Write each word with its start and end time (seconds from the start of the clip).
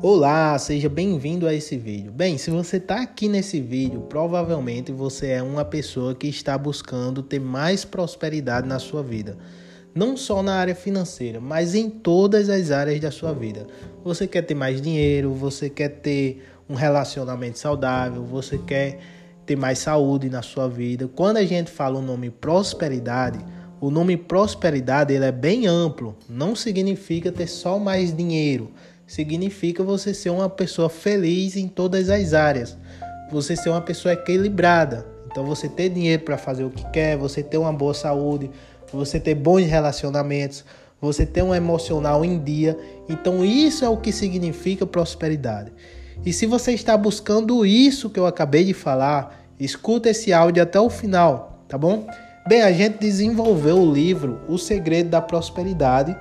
Olá, 0.00 0.56
seja 0.60 0.88
bem-vindo 0.88 1.44
a 1.44 1.52
esse 1.52 1.76
vídeo. 1.76 2.12
Bem, 2.12 2.38
se 2.38 2.52
você 2.52 2.76
está 2.76 3.02
aqui 3.02 3.28
nesse 3.28 3.60
vídeo, 3.60 4.02
provavelmente 4.02 4.92
você 4.92 5.30
é 5.30 5.42
uma 5.42 5.64
pessoa 5.64 6.14
que 6.14 6.28
está 6.28 6.56
buscando 6.56 7.20
ter 7.20 7.40
mais 7.40 7.84
prosperidade 7.84 8.68
na 8.68 8.78
sua 8.78 9.02
vida. 9.02 9.36
Não 9.92 10.16
só 10.16 10.40
na 10.40 10.54
área 10.54 10.74
financeira, 10.76 11.40
mas 11.40 11.74
em 11.74 11.90
todas 11.90 12.48
as 12.48 12.70
áreas 12.70 13.00
da 13.00 13.10
sua 13.10 13.32
vida. 13.32 13.66
Você 14.04 14.28
quer 14.28 14.42
ter 14.42 14.54
mais 14.54 14.80
dinheiro, 14.80 15.32
você 15.32 15.68
quer 15.68 15.88
ter 15.88 16.44
um 16.68 16.74
relacionamento 16.74 17.58
saudável, 17.58 18.22
você 18.22 18.56
quer 18.56 19.00
ter 19.44 19.56
mais 19.56 19.80
saúde 19.80 20.30
na 20.30 20.42
sua 20.42 20.68
vida. 20.68 21.08
Quando 21.08 21.38
a 21.38 21.44
gente 21.44 21.72
fala 21.72 21.98
o 21.98 22.02
nome 22.02 22.30
prosperidade, 22.30 23.40
o 23.80 23.90
nome 23.90 24.16
prosperidade 24.16 25.12
ele 25.12 25.24
é 25.24 25.32
bem 25.32 25.66
amplo. 25.66 26.16
Não 26.28 26.54
significa 26.54 27.32
ter 27.32 27.48
só 27.48 27.80
mais 27.80 28.16
dinheiro 28.16 28.70
significa 29.08 29.82
você 29.82 30.12
ser 30.12 30.30
uma 30.30 30.50
pessoa 30.50 30.90
feliz 30.90 31.56
em 31.56 31.66
todas 31.66 32.10
as 32.10 32.34
áreas. 32.34 32.76
Você 33.32 33.56
ser 33.56 33.70
uma 33.70 33.80
pessoa 33.80 34.12
equilibrada. 34.12 35.06
Então 35.26 35.44
você 35.44 35.68
ter 35.68 35.88
dinheiro 35.88 36.22
para 36.22 36.36
fazer 36.36 36.64
o 36.64 36.70
que 36.70 36.88
quer, 36.90 37.16
você 37.16 37.42
ter 37.42 37.56
uma 37.56 37.72
boa 37.72 37.94
saúde, 37.94 38.50
você 38.92 39.18
ter 39.18 39.34
bons 39.34 39.64
relacionamentos, 39.66 40.64
você 41.00 41.24
ter 41.24 41.42
um 41.42 41.54
emocional 41.54 42.24
em 42.24 42.38
dia. 42.38 42.78
Então 43.08 43.44
isso 43.44 43.84
é 43.84 43.88
o 43.88 43.96
que 43.96 44.12
significa 44.12 44.86
prosperidade. 44.86 45.72
E 46.24 46.32
se 46.32 46.46
você 46.46 46.72
está 46.72 46.96
buscando 46.96 47.64
isso 47.64 48.10
que 48.10 48.20
eu 48.20 48.26
acabei 48.26 48.64
de 48.64 48.74
falar, 48.74 49.42
escuta 49.58 50.10
esse 50.10 50.32
áudio 50.32 50.62
até 50.62 50.78
o 50.78 50.90
final, 50.90 51.64
tá 51.68 51.78
bom? 51.78 52.06
Bem, 52.46 52.62
a 52.62 52.72
gente 52.72 52.98
desenvolveu 52.98 53.78
o 53.78 53.92
livro 53.92 54.40
O 54.48 54.58
Segredo 54.58 55.10
da 55.10 55.20
Prosperidade 55.20 56.16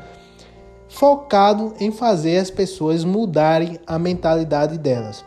focado 0.90 1.74
em 1.80 1.92
fazer 1.92 2.38
as 2.38 2.50
pessoas 2.50 3.04
mudarem 3.04 3.80
a 3.86 4.00
mentalidade 4.00 4.78
delas. 4.78 5.24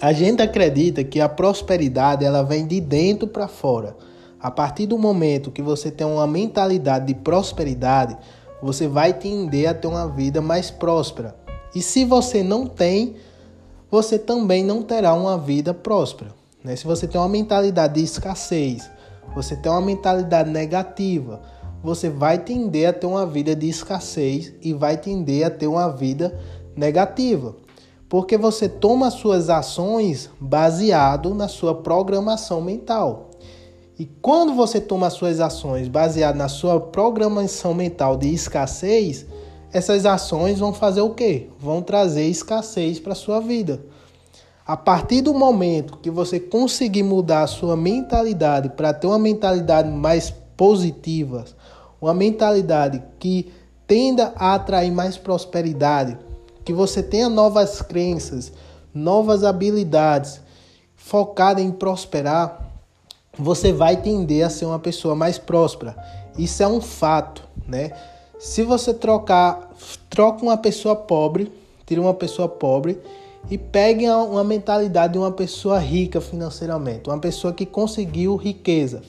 A 0.00 0.12
gente 0.12 0.42
acredita 0.42 1.02
que 1.02 1.20
a 1.20 1.28
prosperidade 1.28 2.24
ela 2.24 2.42
vem 2.42 2.66
de 2.66 2.80
dentro 2.80 3.26
para 3.26 3.48
fora. 3.48 3.96
A 4.38 4.50
partir 4.50 4.86
do 4.86 4.98
momento 4.98 5.50
que 5.50 5.62
você 5.62 5.90
tem 5.90 6.06
uma 6.06 6.26
mentalidade 6.26 7.06
de 7.06 7.14
prosperidade, 7.14 8.16
você 8.62 8.86
vai 8.86 9.12
tender 9.14 9.68
a 9.68 9.74
ter 9.74 9.86
uma 9.86 10.06
vida 10.08 10.40
mais 10.40 10.70
próspera. 10.70 11.34
E 11.74 11.80
se 11.80 12.04
você 12.04 12.42
não 12.42 12.66
tem, 12.66 13.16
você 13.90 14.18
também 14.18 14.62
não 14.64 14.82
terá 14.82 15.14
uma 15.14 15.38
vida 15.38 15.72
próspera. 15.72 16.30
Né? 16.62 16.76
Se 16.76 16.84
você 16.84 17.06
tem 17.06 17.20
uma 17.20 17.28
mentalidade 17.28 17.94
de 17.94 18.02
escassez, 18.02 18.90
você 19.34 19.56
tem 19.56 19.70
uma 19.70 19.80
mentalidade 19.80 20.50
negativa, 20.50 21.40
você 21.86 22.10
vai 22.10 22.40
tender 22.40 22.88
a 22.88 22.92
ter 22.92 23.06
uma 23.06 23.24
vida 23.24 23.54
de 23.54 23.68
escassez 23.68 24.52
e 24.60 24.72
vai 24.72 24.96
tender 24.96 25.46
a 25.46 25.50
ter 25.50 25.68
uma 25.68 25.88
vida 25.88 26.36
negativa. 26.74 27.54
Porque 28.08 28.36
você 28.36 28.68
toma 28.68 29.08
suas 29.08 29.48
ações 29.48 30.28
baseado 30.40 31.32
na 31.32 31.46
sua 31.46 31.76
programação 31.76 32.60
mental. 32.60 33.30
E 33.96 34.04
quando 34.04 34.52
você 34.52 34.80
toma 34.80 35.08
suas 35.10 35.38
ações 35.38 35.86
baseado 35.86 36.34
na 36.34 36.48
sua 36.48 36.80
programação 36.80 37.72
mental 37.72 38.16
de 38.16 38.34
escassez, 38.34 39.24
essas 39.72 40.04
ações 40.04 40.58
vão 40.58 40.72
fazer 40.72 41.02
o 41.02 41.10
quê? 41.10 41.50
Vão 41.60 41.82
trazer 41.82 42.26
escassez 42.26 42.98
para 42.98 43.14
sua 43.14 43.38
vida. 43.38 43.80
A 44.66 44.76
partir 44.76 45.20
do 45.20 45.32
momento 45.32 45.98
que 45.98 46.10
você 46.10 46.40
conseguir 46.40 47.04
mudar 47.04 47.44
a 47.44 47.46
sua 47.46 47.76
mentalidade 47.76 48.70
para 48.70 48.92
ter 48.92 49.06
uma 49.06 49.20
mentalidade 49.20 49.88
mais 49.88 50.34
positiva, 50.56 51.44
uma 52.00 52.14
mentalidade 52.14 53.02
que 53.18 53.52
tenda 53.86 54.32
a 54.36 54.54
atrair 54.54 54.90
mais 54.90 55.16
prosperidade, 55.16 56.18
que 56.64 56.72
você 56.72 57.02
tenha 57.02 57.28
novas 57.28 57.80
crenças, 57.80 58.52
novas 58.92 59.44
habilidades, 59.44 60.40
focada 60.96 61.60
em 61.60 61.70
prosperar, 61.70 62.64
você 63.38 63.72
vai 63.72 63.96
tender 63.96 64.44
a 64.44 64.50
ser 64.50 64.64
uma 64.64 64.78
pessoa 64.78 65.14
mais 65.14 65.38
próspera. 65.38 65.96
Isso 66.36 66.62
é 66.62 66.68
um 66.68 66.80
fato, 66.80 67.42
né? 67.66 67.92
Se 68.38 68.62
você 68.62 68.92
trocar, 68.92 69.72
troca 70.10 70.42
uma 70.42 70.56
pessoa 70.56 70.96
pobre, 70.96 71.52
tira 71.86 72.00
uma 72.00 72.14
pessoa 72.14 72.48
pobre 72.48 73.00
e 73.50 73.56
pegue 73.56 74.08
uma 74.08 74.42
mentalidade 74.42 75.12
de 75.12 75.18
uma 75.18 75.30
pessoa 75.30 75.78
rica 75.78 76.20
financeiramente, 76.20 77.08
uma 77.08 77.18
pessoa 77.18 77.52
que 77.52 77.64
conseguiu 77.64 78.36
riqueza 78.36 79.02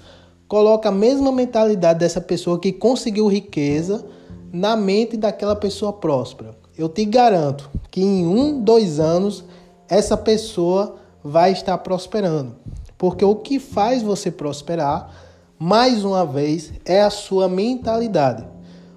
coloca 0.47 0.89
a 0.89 0.91
mesma 0.91 1.31
mentalidade 1.31 1.99
dessa 1.99 2.21
pessoa 2.21 2.59
que 2.59 2.71
conseguiu 2.71 3.27
riqueza 3.27 4.05
na 4.51 4.75
mente 4.75 5.17
daquela 5.17 5.55
pessoa 5.55 5.91
próspera. 5.91 6.55
Eu 6.77 6.87
te 6.87 7.03
garanto 7.05 7.69
que 7.91 8.01
em 8.01 8.25
um, 8.25 8.61
dois 8.61 8.99
anos 8.99 9.43
essa 9.89 10.15
pessoa 10.15 10.95
vai 11.23 11.51
estar 11.51 11.77
prosperando. 11.79 12.55
Porque 12.97 13.23
o 13.23 13.35
que 13.35 13.59
faz 13.59 14.01
você 14.01 14.31
prosperar, 14.31 15.11
mais 15.59 16.03
uma 16.03 16.25
vez, 16.25 16.71
é 16.85 17.01
a 17.01 17.09
sua 17.09 17.47
mentalidade. 17.47 18.45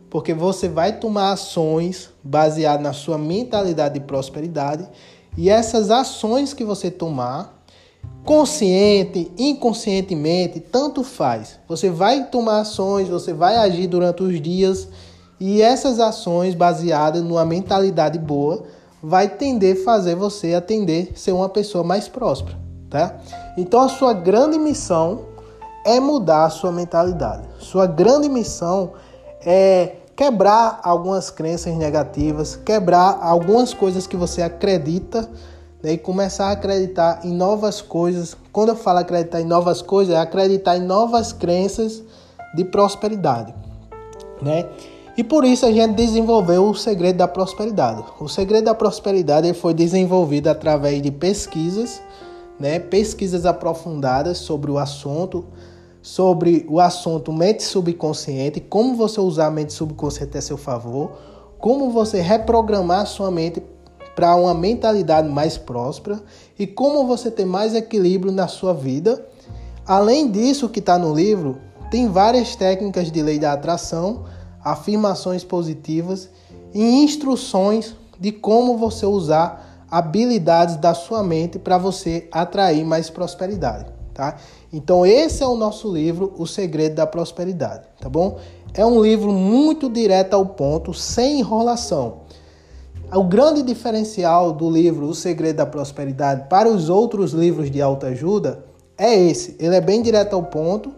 Porque 0.09 0.33
você 0.34 0.69
vai 0.69 0.99
tomar 0.99 1.33
ações 1.33 2.10
baseadas 2.22 2.83
na 2.83 2.93
sua 2.93 3.19
mentalidade 3.19 3.94
de 3.94 4.00
prosperidade 4.00 4.89
e 5.37 5.49
essas 5.49 5.91
ações 5.91 6.53
que 6.53 6.65
você 6.65 6.91
tomar 6.91 7.59
consciente, 8.25 9.31
inconscientemente, 9.38 10.60
tanto 10.60 11.03
faz. 11.03 11.58
Você 11.69 11.91
vai 11.91 12.25
tomar 12.25 12.60
ações, 12.60 13.08
você 13.08 13.32
vai 13.32 13.56
agir 13.56 13.86
durante 13.86 14.22
os 14.22 14.41
dias 14.41 14.88
e 15.38 15.62
essas 15.62 15.98
ações 15.98 16.54
baseadas 16.54 17.22
numa 17.22 17.44
mentalidade 17.44 18.19
boa 18.19 18.64
vai 19.03 19.28
tender 19.28 19.80
a 19.80 19.84
fazer 19.84 20.14
você 20.14 20.54
atender 20.54 21.12
ser 21.14 21.32
uma 21.32 21.48
pessoa 21.48 21.82
mais 21.82 22.06
próspera, 22.06 22.59
tá? 22.91 23.16
Então 23.56 23.80
a 23.80 23.88
sua 23.88 24.12
grande 24.12 24.59
missão 24.59 25.22
é 25.84 25.98
mudar 25.98 26.44
a 26.44 26.50
sua 26.50 26.70
mentalidade. 26.70 27.48
Sua 27.59 27.86
grande 27.86 28.28
missão 28.28 28.92
é 29.44 29.97
quebrar 30.14 30.80
algumas 30.82 31.30
crenças 31.30 31.75
negativas, 31.75 32.54
quebrar 32.56 33.19
algumas 33.22 33.72
coisas 33.72 34.06
que 34.06 34.16
você 34.16 34.42
acredita 34.42 35.26
né, 35.82 35.92
e 35.92 35.98
começar 35.98 36.48
a 36.48 36.52
acreditar 36.52 37.20
em 37.24 37.32
novas 37.32 37.80
coisas. 37.80 38.36
Quando 38.52 38.70
eu 38.70 38.76
falo 38.76 38.98
acreditar 38.98 39.41
em 39.41 39.44
novas 39.44 39.82
coisas, 39.82 40.14
é 40.14 40.18
acreditar 40.18 40.76
em 40.76 40.82
novas 40.82 41.32
crenças 41.32 42.02
de 42.54 42.64
prosperidade, 42.64 43.54
né? 44.42 44.66
E 45.16 45.24
por 45.24 45.44
isso 45.44 45.66
a 45.66 45.72
gente 45.72 45.94
desenvolveu 45.94 46.64
o 46.64 46.74
segredo 46.74 47.16
da 47.16 47.28
prosperidade. 47.28 48.02
O 48.18 48.28
segredo 48.28 48.64
da 48.64 48.74
prosperidade 48.74 49.52
foi 49.52 49.74
desenvolvido 49.74 50.48
através 50.48 51.02
de 51.02 51.10
pesquisas, 51.10 52.00
né? 52.58 52.78
Pesquisas 52.78 53.44
aprofundadas 53.44 54.38
sobre 54.38 54.70
o 54.70 54.78
assunto, 54.78 55.44
sobre 56.00 56.64
o 56.68 56.80
assunto 56.80 57.32
mente 57.32 57.62
subconsciente, 57.62 58.60
como 58.60 58.94
você 58.94 59.20
usar 59.20 59.47
a 59.47 59.50
mente 59.50 59.72
subconsciente 59.72 60.38
a 60.38 60.41
seu 60.41 60.56
favor, 60.56 61.12
como 61.58 61.91
você 61.91 62.20
reprogramar 62.20 63.06
sua 63.06 63.30
mente 63.30 63.62
para 64.20 64.36
uma 64.36 64.53
mentalidade 64.53 65.31
mais 65.31 65.56
próspera 65.56 66.22
e 66.58 66.66
como 66.66 67.06
você 67.06 67.31
ter 67.31 67.47
mais 67.47 67.75
equilíbrio 67.75 68.31
na 68.31 68.47
sua 68.48 68.75
vida. 68.75 69.26
Além 69.86 70.31
disso, 70.31 70.69
que 70.69 70.78
está 70.78 70.98
no 70.98 71.14
livro, 71.14 71.56
tem 71.91 72.06
várias 72.06 72.54
técnicas 72.54 73.10
de 73.10 73.22
lei 73.22 73.38
da 73.38 73.54
atração, 73.54 74.26
afirmações 74.62 75.42
positivas 75.42 76.28
e 76.75 76.82
instruções 77.03 77.97
de 78.19 78.30
como 78.30 78.76
você 78.76 79.06
usar 79.06 79.86
habilidades 79.91 80.76
da 80.76 80.92
sua 80.92 81.22
mente 81.22 81.59
para 81.59 81.78
você 81.78 82.28
atrair 82.30 82.84
mais 82.84 83.09
prosperidade, 83.09 83.86
tá? 84.12 84.36
Então 84.70 85.06
esse 85.06 85.42
é 85.42 85.47
o 85.47 85.56
nosso 85.56 85.91
livro, 85.91 86.34
O 86.36 86.47
Segredo 86.47 86.97
da 86.97 87.06
Prosperidade, 87.06 87.84
tá 87.98 88.10
bom? 88.10 88.38
É 88.75 88.84
um 88.84 89.03
livro 89.03 89.32
muito 89.32 89.88
direto 89.88 90.34
ao 90.34 90.45
ponto, 90.45 90.92
sem 90.92 91.39
enrolação. 91.39 92.20
O 93.12 93.24
grande 93.24 93.65
diferencial 93.65 94.53
do 94.53 94.71
livro 94.71 95.07
O 95.07 95.15
Segredo 95.16 95.57
da 95.57 95.66
Prosperidade 95.66 96.48
para 96.48 96.68
os 96.68 96.89
outros 96.89 97.33
livros 97.33 97.68
de 97.68 97.83
autoajuda 97.83 98.65
é 98.97 99.12
esse. 99.18 99.57
Ele 99.59 99.74
é 99.74 99.80
bem 99.80 100.01
direto 100.01 100.34
ao 100.34 100.45
ponto 100.45 100.92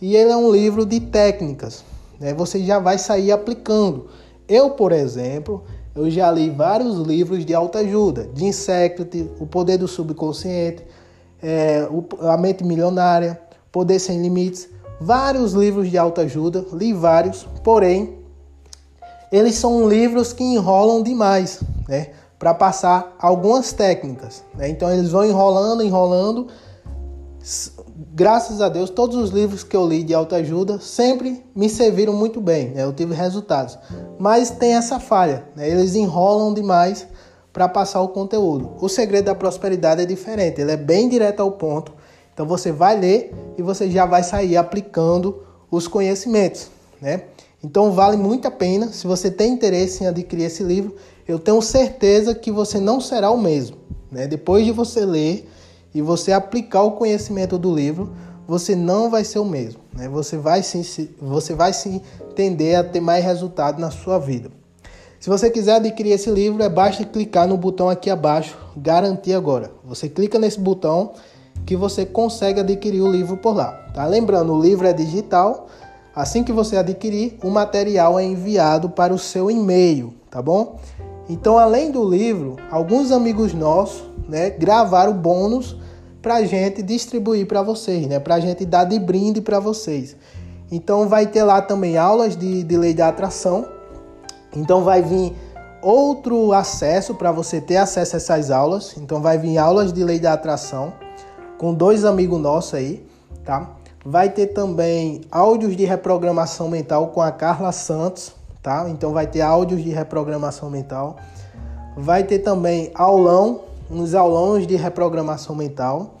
e 0.00 0.16
ele 0.16 0.30
é 0.30 0.36
um 0.36 0.50
livro 0.50 0.86
de 0.86 0.98
técnicas. 0.98 1.84
Né? 2.18 2.32
Você 2.32 2.64
já 2.64 2.78
vai 2.78 2.96
sair 2.96 3.32
aplicando. 3.32 4.06
Eu, 4.48 4.70
por 4.70 4.92
exemplo, 4.92 5.62
eu 5.94 6.10
já 6.10 6.30
li 6.30 6.48
vários 6.48 7.00
livros 7.00 7.44
de 7.44 7.52
autoajuda. 7.52 8.30
De 8.32 8.46
Insecret, 8.46 9.30
O 9.38 9.46
Poder 9.46 9.76
do 9.76 9.86
Subconsciente, 9.86 10.86
é, 11.42 11.86
A 12.22 12.38
Mente 12.38 12.64
Milionária, 12.64 13.38
Poder 13.70 13.98
Sem 13.98 14.22
Limites. 14.22 14.70
Vários 14.98 15.52
livros 15.52 15.90
de 15.90 15.98
autoajuda, 15.98 16.64
li 16.72 16.94
vários, 16.94 17.46
porém 17.62 18.17
eles 19.30 19.54
são 19.56 19.88
livros 19.88 20.32
que 20.32 20.42
enrolam 20.42 21.02
demais, 21.02 21.60
né? 21.88 22.10
Para 22.38 22.54
passar 22.54 23.16
algumas 23.18 23.72
técnicas. 23.72 24.44
Né? 24.54 24.68
Então 24.68 24.90
eles 24.92 25.10
vão 25.10 25.24
enrolando, 25.24 25.82
enrolando. 25.82 26.46
Graças 28.14 28.60
a 28.60 28.68
Deus, 28.68 28.90
todos 28.90 29.16
os 29.16 29.30
livros 29.30 29.64
que 29.64 29.76
eu 29.76 29.86
li 29.86 30.04
de 30.04 30.14
autoajuda 30.14 30.78
sempre 30.78 31.44
me 31.54 31.68
serviram 31.68 32.12
muito 32.12 32.40
bem. 32.40 32.70
Né? 32.70 32.84
Eu 32.84 32.92
tive 32.92 33.12
resultados. 33.12 33.76
Mas 34.18 34.50
tem 34.50 34.74
essa 34.76 35.00
falha. 35.00 35.44
Né? 35.56 35.68
Eles 35.68 35.96
enrolam 35.96 36.54
demais 36.54 37.06
para 37.52 37.68
passar 37.68 38.00
o 38.02 38.08
conteúdo. 38.08 38.70
O 38.80 38.88
segredo 38.88 39.24
da 39.24 39.34
prosperidade 39.34 40.00
é 40.00 40.06
diferente, 40.06 40.60
ele 40.60 40.70
é 40.70 40.76
bem 40.76 41.08
direto 41.08 41.40
ao 41.40 41.50
ponto. 41.50 41.92
Então 42.32 42.46
você 42.46 42.70
vai 42.70 42.96
ler 42.96 43.34
e 43.58 43.62
você 43.62 43.90
já 43.90 44.06
vai 44.06 44.22
sair 44.22 44.56
aplicando 44.56 45.42
os 45.68 45.88
conhecimentos, 45.88 46.70
né? 47.02 47.22
Então 47.62 47.90
vale 47.92 48.16
muito 48.16 48.46
a 48.46 48.50
pena, 48.50 48.88
se 48.88 49.06
você 49.06 49.30
tem 49.30 49.52
interesse 49.52 50.04
em 50.04 50.06
adquirir 50.06 50.44
esse 50.44 50.62
livro, 50.62 50.94
eu 51.26 51.38
tenho 51.38 51.60
certeza 51.60 52.34
que 52.34 52.52
você 52.52 52.78
não 52.78 53.00
será 53.00 53.30
o 53.30 53.40
mesmo, 53.40 53.76
né? 54.10 54.26
Depois 54.26 54.64
de 54.64 54.70
você 54.70 55.04
ler 55.04 55.48
e 55.92 56.00
você 56.00 56.32
aplicar 56.32 56.82
o 56.82 56.92
conhecimento 56.92 57.58
do 57.58 57.74
livro, 57.74 58.12
você 58.46 58.76
não 58.76 59.10
vai 59.10 59.24
ser 59.24 59.40
o 59.40 59.44
mesmo, 59.44 59.80
né? 59.92 60.08
Você 60.08 60.36
vai 60.36 60.62
se 60.62 61.10
você 61.20 61.52
vai 61.54 61.72
se 61.72 62.00
tender 62.34 62.78
a 62.78 62.84
ter 62.84 63.00
mais 63.00 63.24
resultado 63.24 63.80
na 63.80 63.90
sua 63.90 64.18
vida. 64.18 64.50
Se 65.20 65.28
você 65.28 65.50
quiser 65.50 65.74
adquirir 65.74 66.12
esse 66.12 66.30
livro, 66.30 66.62
é 66.62 66.68
basta 66.68 67.04
clicar 67.04 67.48
no 67.48 67.56
botão 67.56 67.90
aqui 67.90 68.08
abaixo, 68.08 68.56
garantir 68.76 69.34
agora. 69.34 69.72
Você 69.84 70.08
clica 70.08 70.38
nesse 70.38 70.60
botão 70.60 71.12
que 71.66 71.76
você 71.76 72.06
consegue 72.06 72.60
adquirir 72.60 73.02
o 73.02 73.10
livro 73.10 73.36
por 73.36 73.54
lá. 73.54 73.72
Tá? 73.92 74.06
Lembrando, 74.06 74.54
o 74.54 74.62
livro 74.62 74.86
é 74.86 74.92
digital. 74.92 75.66
Assim 76.18 76.42
que 76.42 76.50
você 76.52 76.76
adquirir, 76.76 77.38
o 77.44 77.48
material 77.48 78.18
é 78.18 78.24
enviado 78.24 78.90
para 78.90 79.14
o 79.14 79.18
seu 79.18 79.48
e-mail, 79.48 80.12
tá 80.28 80.42
bom? 80.42 80.80
Então, 81.28 81.56
além 81.56 81.92
do 81.92 82.02
livro, 82.02 82.56
alguns 82.72 83.12
amigos 83.12 83.54
nossos, 83.54 84.02
né, 84.28 84.50
gravaram 84.50 85.12
bônus 85.12 85.76
para 86.20 86.34
a 86.34 86.44
gente 86.44 86.82
distribuir 86.82 87.46
para 87.46 87.62
vocês, 87.62 88.08
né, 88.08 88.18
para 88.18 88.40
gente 88.40 88.66
dar 88.66 88.82
de 88.82 88.98
brinde 88.98 89.40
para 89.40 89.60
vocês. 89.60 90.16
Então, 90.72 91.08
vai 91.08 91.24
ter 91.24 91.44
lá 91.44 91.62
também 91.62 91.96
aulas 91.96 92.36
de, 92.36 92.64
de 92.64 92.76
lei 92.76 92.94
da 92.94 93.06
atração, 93.06 93.68
então 94.56 94.82
vai 94.82 95.00
vir 95.00 95.36
outro 95.80 96.52
acesso 96.52 97.14
para 97.14 97.30
você 97.30 97.60
ter 97.60 97.76
acesso 97.76 98.16
a 98.16 98.18
essas 98.18 98.50
aulas. 98.50 98.96
Então 98.96 99.20
vai 99.20 99.38
vir 99.38 99.56
aulas 99.56 99.92
de 99.92 100.02
lei 100.02 100.18
da 100.18 100.32
atração 100.32 100.92
com 101.56 101.72
dois 101.72 102.04
amigos 102.04 102.40
nossos 102.40 102.74
aí, 102.74 103.06
tá? 103.44 103.77
Vai 104.10 104.30
ter 104.30 104.48
também 104.48 105.20
áudios 105.30 105.76
de 105.76 105.84
reprogramação 105.84 106.68
mental 106.68 107.08
com 107.08 107.20
a 107.20 107.30
Carla 107.30 107.72
Santos, 107.72 108.32
tá? 108.62 108.86
Então 108.88 109.12
vai 109.12 109.26
ter 109.26 109.42
áudios 109.42 109.84
de 109.84 109.90
reprogramação 109.90 110.70
mental. 110.70 111.16
Vai 111.94 112.24
ter 112.24 112.38
também 112.38 112.90
aulão, 112.94 113.60
uns 113.90 114.14
aulões 114.14 114.66
de 114.66 114.76
reprogramação 114.76 115.54
mental. 115.54 116.14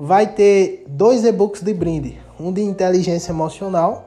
Vai 0.00 0.26
ter 0.26 0.84
dois 0.88 1.24
e-books 1.24 1.62
de 1.62 1.72
brinde, 1.72 2.20
um 2.40 2.52
de 2.52 2.62
inteligência 2.62 3.30
emocional 3.30 4.04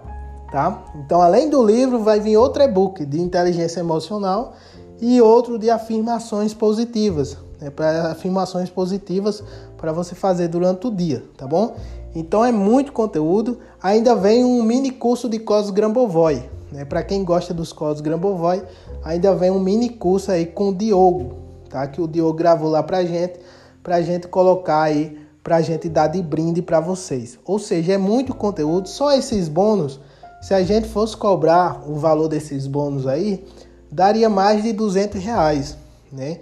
tá? 0.51 0.85
Então, 0.95 1.21
além 1.21 1.50
do 1.50 1.62
livro, 1.65 2.00
vai 2.00 2.19
vir 2.19 2.38
outro 2.38 2.63
e-book 2.63 3.06
de 3.06 3.19
inteligência 3.19 3.81
emocional 3.81 4.53
e 5.01 5.21
outro 5.21 5.59
de 5.59 5.69
afirmações 5.69 6.53
positivas, 6.53 7.38
né? 7.59 7.69
para 7.69 8.12
afirmações 8.12 8.69
positivas 8.69 9.44
para 9.77 9.91
você 9.91 10.15
fazer 10.15 10.47
durante 10.47 10.88
o 10.88 10.91
dia, 10.91 11.23
tá 11.38 11.45
bom? 11.45 11.75
Então 12.15 12.44
é 12.45 12.51
muito 12.51 12.94
conteúdo. 12.94 13.59
Ainda 13.83 14.15
vem 14.15 14.45
um 14.45 14.63
mini 14.63 14.89
curso 14.89 15.27
de 15.27 15.38
Cos 15.38 15.69
Grambovoi, 15.69 16.50
né? 16.71 16.85
Para 16.85 17.03
quem 17.03 17.23
gosta 17.23 17.53
dos 17.53 17.73
Cos 17.73 18.00
Grambovoi, 18.00 18.63
ainda 19.03 19.35
vem 19.35 19.51
um 19.51 19.59
mini 19.59 19.89
curso 19.89 20.31
aí 20.31 20.45
com 20.45 20.69
o 20.69 20.75
Diogo, 20.75 21.35
tá? 21.69 21.85
Que 21.85 22.01
o 22.01 22.07
Diogo 22.07 22.33
gravou 22.33 22.69
lá 22.69 22.81
pra 22.81 23.03
gente, 23.03 23.39
pra 23.83 24.01
gente 24.01 24.27
colocar 24.27 24.83
aí, 24.83 25.19
pra 25.44 25.62
gente 25.62 25.89
dar 25.89 26.07
de 26.07 26.21
brinde 26.21 26.62
para 26.62 26.79
vocês. 26.79 27.38
Ou 27.45 27.59
seja, 27.59 27.94
é 27.94 27.97
muito 27.97 28.33
conteúdo, 28.33 28.88
só 28.88 29.12
esses 29.12 29.47
bônus 29.47 30.00
se 30.41 30.53
a 30.53 30.63
gente 30.63 30.88
fosse 30.88 31.17
cobrar 31.17 31.81
o 31.89 31.95
valor 31.95 32.27
desses 32.27 32.67
bônus 32.67 33.07
aí, 33.07 33.44
daria 33.91 34.29
mais 34.29 34.62
de 34.62 34.73
200 34.73 35.19
reais, 35.19 35.75
né? 36.12 36.39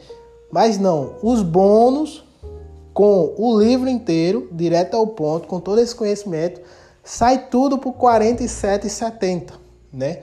Mas 0.52 0.78
não, 0.78 1.14
os 1.24 1.42
bônus 1.42 2.23
com 2.94 3.34
o 3.38 3.60
livro 3.60 3.90
inteiro, 3.90 4.48
direto 4.52 4.96
ao 4.96 5.08
ponto, 5.08 5.48
com 5.48 5.60
todo 5.60 5.80
esse 5.80 5.96
conhecimento, 5.96 6.62
sai 7.04 7.48
tudo 7.50 7.78
por 7.78 7.94
R$ 7.94 8.30
47,70, 8.30 9.54
né? 9.92 10.20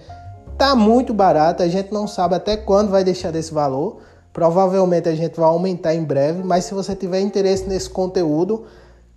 Tá 0.57 0.77
muito 0.77 1.13
barato, 1.13 1.63
a 1.63 1.69
gente 1.69 1.93
não 1.93 2.07
sabe 2.07 2.35
até 2.35 2.57
quando 2.57 2.91
vai 2.91 3.03
deixar 3.03 3.31
desse 3.31 3.53
valor. 3.53 3.99
Provavelmente 4.33 5.09
a 5.09 5.15
gente 5.15 5.37
vai 5.37 5.49
aumentar 5.49 5.95
em 5.95 6.05
breve, 6.05 6.43
mas 6.45 6.65
se 6.65 6.75
você 6.75 6.95
tiver 6.95 7.21
interesse 7.21 7.69
nesse 7.69 7.91
conteúdo, 7.91 8.67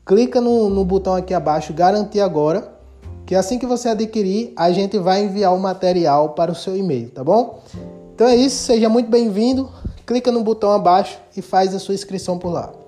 clica 0.06 0.42
no, 0.42 0.70
no 0.70 0.84
botão 0.84 1.14
aqui 1.14 1.34
abaixo, 1.34 1.74
garantir 1.74 2.22
agora, 2.22 2.74
que 3.26 3.36
assim 3.36 3.60
que 3.60 3.66
você 3.66 3.90
adquirir, 3.90 4.54
a 4.56 4.72
gente 4.72 4.98
vai 4.98 5.24
enviar 5.24 5.54
o 5.54 5.60
material 5.60 6.30
para 6.30 6.52
o 6.52 6.56
seu 6.56 6.76
e-mail, 6.76 7.12
tá 7.12 7.24
bom? 7.24 7.60
Então 8.16 8.28
é 8.28 8.36
isso, 8.36 8.64
seja 8.64 8.90
muito 8.90 9.10
bem-vindo. 9.10 9.70
Clica 10.06 10.32
no 10.32 10.44
botão 10.44 10.72
abaixo 10.72 11.20
e 11.36 11.42
faz 11.42 11.74
a 11.76 11.80
sua 11.80 11.94
inscrição 11.94 12.38
por 12.38 12.50
lá. 12.52 12.83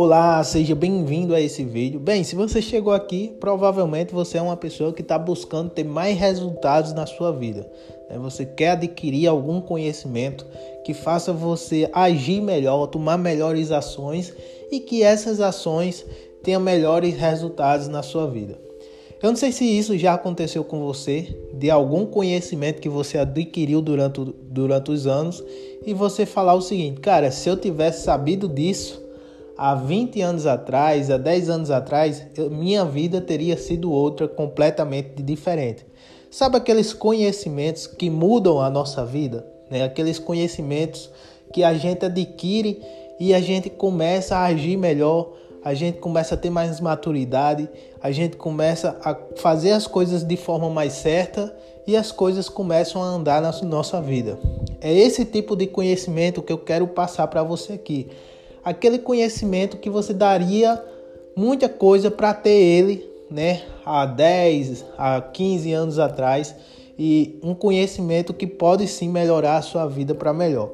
Olá, 0.00 0.44
seja 0.44 0.76
bem-vindo 0.76 1.34
a 1.34 1.40
esse 1.40 1.64
vídeo. 1.64 1.98
Bem, 1.98 2.22
se 2.22 2.36
você 2.36 2.62
chegou 2.62 2.92
aqui, 2.92 3.34
provavelmente 3.40 4.14
você 4.14 4.38
é 4.38 4.40
uma 4.40 4.56
pessoa 4.56 4.92
que 4.92 5.02
está 5.02 5.18
buscando 5.18 5.70
ter 5.70 5.82
mais 5.82 6.16
resultados 6.16 6.92
na 6.92 7.04
sua 7.04 7.32
vida. 7.32 7.68
Né? 8.08 8.16
Você 8.16 8.46
quer 8.46 8.70
adquirir 8.70 9.26
algum 9.26 9.60
conhecimento 9.60 10.46
que 10.84 10.94
faça 10.94 11.32
você 11.32 11.90
agir 11.92 12.40
melhor, 12.40 12.86
tomar 12.86 13.18
melhores 13.18 13.72
ações 13.72 14.32
e 14.70 14.78
que 14.78 15.02
essas 15.02 15.40
ações 15.40 16.06
tenham 16.44 16.60
melhores 16.60 17.16
resultados 17.16 17.88
na 17.88 18.00
sua 18.00 18.28
vida. 18.28 18.56
Eu 19.20 19.30
não 19.30 19.36
sei 19.36 19.50
se 19.50 19.64
isso 19.64 19.98
já 19.98 20.14
aconteceu 20.14 20.62
com 20.62 20.78
você, 20.78 21.36
de 21.54 21.72
algum 21.72 22.06
conhecimento 22.06 22.80
que 22.80 22.88
você 22.88 23.18
adquiriu 23.18 23.82
durante, 23.82 24.20
durante 24.42 24.92
os 24.92 25.08
anos 25.08 25.42
e 25.84 25.92
você 25.92 26.24
falar 26.24 26.54
o 26.54 26.62
seguinte: 26.62 27.00
cara, 27.00 27.32
se 27.32 27.48
eu 27.48 27.56
tivesse 27.56 28.04
sabido 28.04 28.46
disso 28.46 29.07
há 29.58 29.74
20 29.74 30.22
anos 30.22 30.46
atrás, 30.46 31.10
há 31.10 31.18
10 31.18 31.50
anos 31.50 31.70
atrás, 31.72 32.24
eu, 32.36 32.48
minha 32.48 32.84
vida 32.84 33.20
teria 33.20 33.56
sido 33.56 33.90
outra 33.90 34.28
completamente 34.28 35.20
diferente. 35.20 35.84
Sabe 36.30 36.56
aqueles 36.56 36.92
conhecimentos 36.94 37.88
que 37.88 38.08
mudam 38.08 38.60
a 38.60 38.70
nossa 38.70 39.04
vida? 39.04 39.44
Né? 39.68 39.82
Aqueles 39.82 40.20
conhecimentos 40.20 41.10
que 41.52 41.64
a 41.64 41.74
gente 41.74 42.06
adquire 42.06 42.80
e 43.18 43.34
a 43.34 43.40
gente 43.40 43.68
começa 43.68 44.36
a 44.36 44.44
agir 44.44 44.76
melhor, 44.76 45.32
a 45.64 45.74
gente 45.74 45.98
começa 45.98 46.36
a 46.36 46.38
ter 46.38 46.50
mais 46.50 46.78
maturidade, 46.78 47.68
a 48.00 48.12
gente 48.12 48.36
começa 48.36 48.96
a 49.02 49.16
fazer 49.36 49.72
as 49.72 49.88
coisas 49.88 50.22
de 50.22 50.36
forma 50.36 50.70
mais 50.70 50.92
certa 50.92 51.52
e 51.84 51.96
as 51.96 52.12
coisas 52.12 52.48
começam 52.48 53.02
a 53.02 53.06
andar 53.06 53.42
na 53.42 53.50
nossa 53.62 54.00
vida. 54.00 54.38
É 54.80 54.92
esse 54.92 55.24
tipo 55.24 55.56
de 55.56 55.66
conhecimento 55.66 56.42
que 56.42 56.52
eu 56.52 56.58
quero 56.58 56.86
passar 56.86 57.26
para 57.26 57.42
você 57.42 57.72
aqui 57.72 58.08
aquele 58.68 58.98
conhecimento 58.98 59.78
que 59.78 59.88
você 59.88 60.12
daria 60.12 60.82
muita 61.34 61.70
coisa 61.70 62.10
para 62.10 62.34
ter 62.34 62.50
ele, 62.50 63.02
né, 63.30 63.62
há 63.84 64.04
10, 64.04 64.84
há 64.98 65.22
15 65.22 65.72
anos 65.72 65.98
atrás, 65.98 66.54
e 66.98 67.38
um 67.42 67.54
conhecimento 67.54 68.34
que 68.34 68.46
pode 68.46 68.86
sim 68.86 69.08
melhorar 69.08 69.56
a 69.56 69.62
sua 69.62 69.86
vida 69.86 70.14
para 70.14 70.34
melhor. 70.34 70.70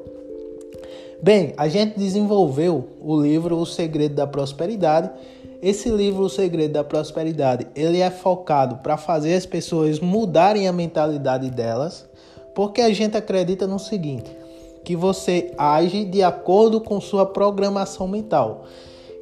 Bem, 1.21 1.53
a 1.55 1.69
gente 1.69 1.97
desenvolveu 1.97 2.89
o 2.99 3.17
livro 3.21 3.57
O 3.57 3.65
Segredo 3.65 4.15
da 4.15 4.27
Prosperidade. 4.27 5.09
Esse 5.61 5.89
livro, 5.89 6.23
O 6.23 6.29
Segredo 6.29 6.73
da 6.73 6.83
Prosperidade, 6.83 7.65
ele 7.73 8.01
é 8.01 8.11
focado 8.11 8.75
para 8.77 8.97
fazer 8.97 9.35
as 9.35 9.45
pessoas 9.45 10.01
mudarem 10.01 10.67
a 10.67 10.73
mentalidade 10.73 11.49
delas, 11.49 12.05
porque 12.53 12.81
a 12.81 12.91
gente 12.91 13.15
acredita 13.15 13.65
no 13.65 13.79
seguinte: 13.79 14.29
que 14.85 14.95
você 14.95 15.51
age 15.57 16.05
de 16.05 16.21
acordo 16.21 16.79
com 16.79 17.01
sua 17.01 17.25
programação 17.25 18.07
mental. 18.07 18.63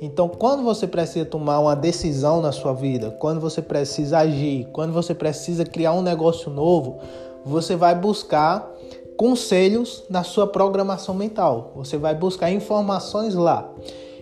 Então, 0.01 0.27
quando 0.27 0.62
você 0.62 0.86
precisa 0.86 1.25
tomar 1.25 1.60
uma 1.60 1.75
decisão 1.75 2.41
na 2.41 2.51
sua 2.51 2.74
vida, 2.74 3.10
quando 3.12 3.39
você 3.39 3.62
precisa 3.62 4.20
agir, 4.20 4.67
quando 4.74 4.91
você 4.91 5.15
precisa 5.15 5.63
criar 5.63 5.93
um 5.93 6.01
negócio 6.01 6.51
novo, 6.51 7.00
você 7.46 7.77
vai 7.77 7.96
buscar 7.96 8.70
conselhos 9.15 10.03
na 10.10 10.22
sua 10.22 10.46
programação 10.46 11.15
mental. 11.15 11.72
Você 11.77 11.98
vai 11.98 12.13
buscar 12.13 12.51
informações 12.51 13.34
lá. 13.34 13.72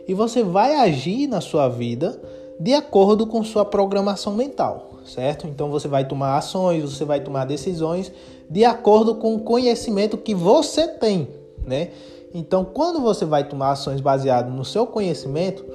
E 0.07 0.13
você 0.13 0.43
vai 0.43 0.75
agir 0.75 1.25
na 1.25 1.41
sua 1.41 1.67
vida 1.67 2.21
de 2.61 2.75
acordo 2.75 3.25
com 3.25 3.43
sua 3.43 3.65
programação 3.65 4.35
mental, 4.35 4.91
certo? 5.03 5.47
Então 5.47 5.71
você 5.71 5.87
vai 5.87 6.05
tomar 6.05 6.37
ações, 6.37 6.83
você 6.83 7.03
vai 7.03 7.19
tomar 7.19 7.45
decisões 7.45 8.11
de 8.47 8.63
acordo 8.63 9.15
com 9.15 9.33
o 9.33 9.39
conhecimento 9.39 10.15
que 10.15 10.35
você 10.35 10.87
tem, 10.87 11.27
né? 11.65 11.89
Então, 12.33 12.63
quando 12.63 13.01
você 13.01 13.25
vai 13.25 13.43
tomar 13.43 13.71
ações 13.71 13.99
baseadas 13.99 14.53
no 14.53 14.63
seu 14.63 14.85
conhecimento, 14.87 15.65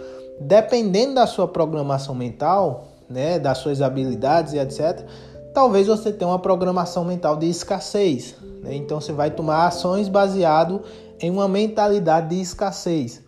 dependendo 0.40 1.14
da 1.14 1.26
sua 1.26 1.46
programação 1.46 2.14
mental, 2.14 2.86
né, 3.10 3.38
das 3.38 3.58
suas 3.58 3.82
habilidades 3.82 4.54
e 4.54 4.58
etc, 4.58 5.04
talvez 5.52 5.86
você 5.86 6.12
tenha 6.12 6.30
uma 6.30 6.38
programação 6.38 7.04
mental 7.04 7.36
de 7.36 7.46
escassez. 7.46 8.36
Né? 8.62 8.74
Então, 8.74 9.00
você 9.02 9.12
vai 9.12 9.30
tomar 9.30 9.66
ações 9.66 10.08
baseado 10.08 10.80
em 11.20 11.30
uma 11.30 11.46
mentalidade 11.46 12.34
de 12.34 12.40
escassez. 12.40 13.25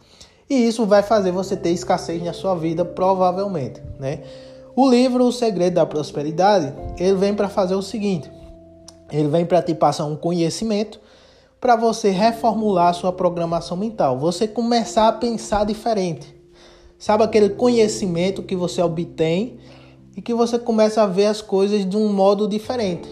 E 0.48 0.54
isso 0.66 0.86
vai 0.86 1.02
fazer 1.02 1.30
você 1.30 1.56
ter 1.56 1.70
escassez 1.70 2.22
na 2.22 2.32
sua 2.32 2.54
vida, 2.54 2.84
provavelmente, 2.84 3.82
né? 3.98 4.20
O 4.74 4.88
livro 4.88 5.24
O 5.24 5.32
Segredo 5.32 5.74
da 5.74 5.84
Prosperidade, 5.84 6.72
ele 6.98 7.16
vem 7.16 7.34
para 7.34 7.48
fazer 7.48 7.74
o 7.74 7.82
seguinte: 7.82 8.30
ele 9.10 9.28
vem 9.28 9.44
para 9.44 9.60
te 9.60 9.74
passar 9.74 10.06
um 10.06 10.16
conhecimento 10.16 11.00
para 11.60 11.76
você 11.76 12.10
reformular 12.10 12.88
a 12.88 12.92
sua 12.92 13.12
programação 13.12 13.76
mental, 13.76 14.18
você 14.18 14.46
começar 14.46 15.08
a 15.08 15.12
pensar 15.12 15.66
diferente. 15.66 16.34
Sabe 16.98 17.24
aquele 17.24 17.50
conhecimento 17.50 18.42
que 18.42 18.56
você 18.56 18.80
obtém 18.80 19.58
e 20.16 20.22
que 20.22 20.32
você 20.32 20.58
começa 20.58 21.02
a 21.02 21.06
ver 21.06 21.26
as 21.26 21.42
coisas 21.42 21.88
de 21.88 21.96
um 21.96 22.12
modo 22.12 22.48
diferente, 22.48 23.08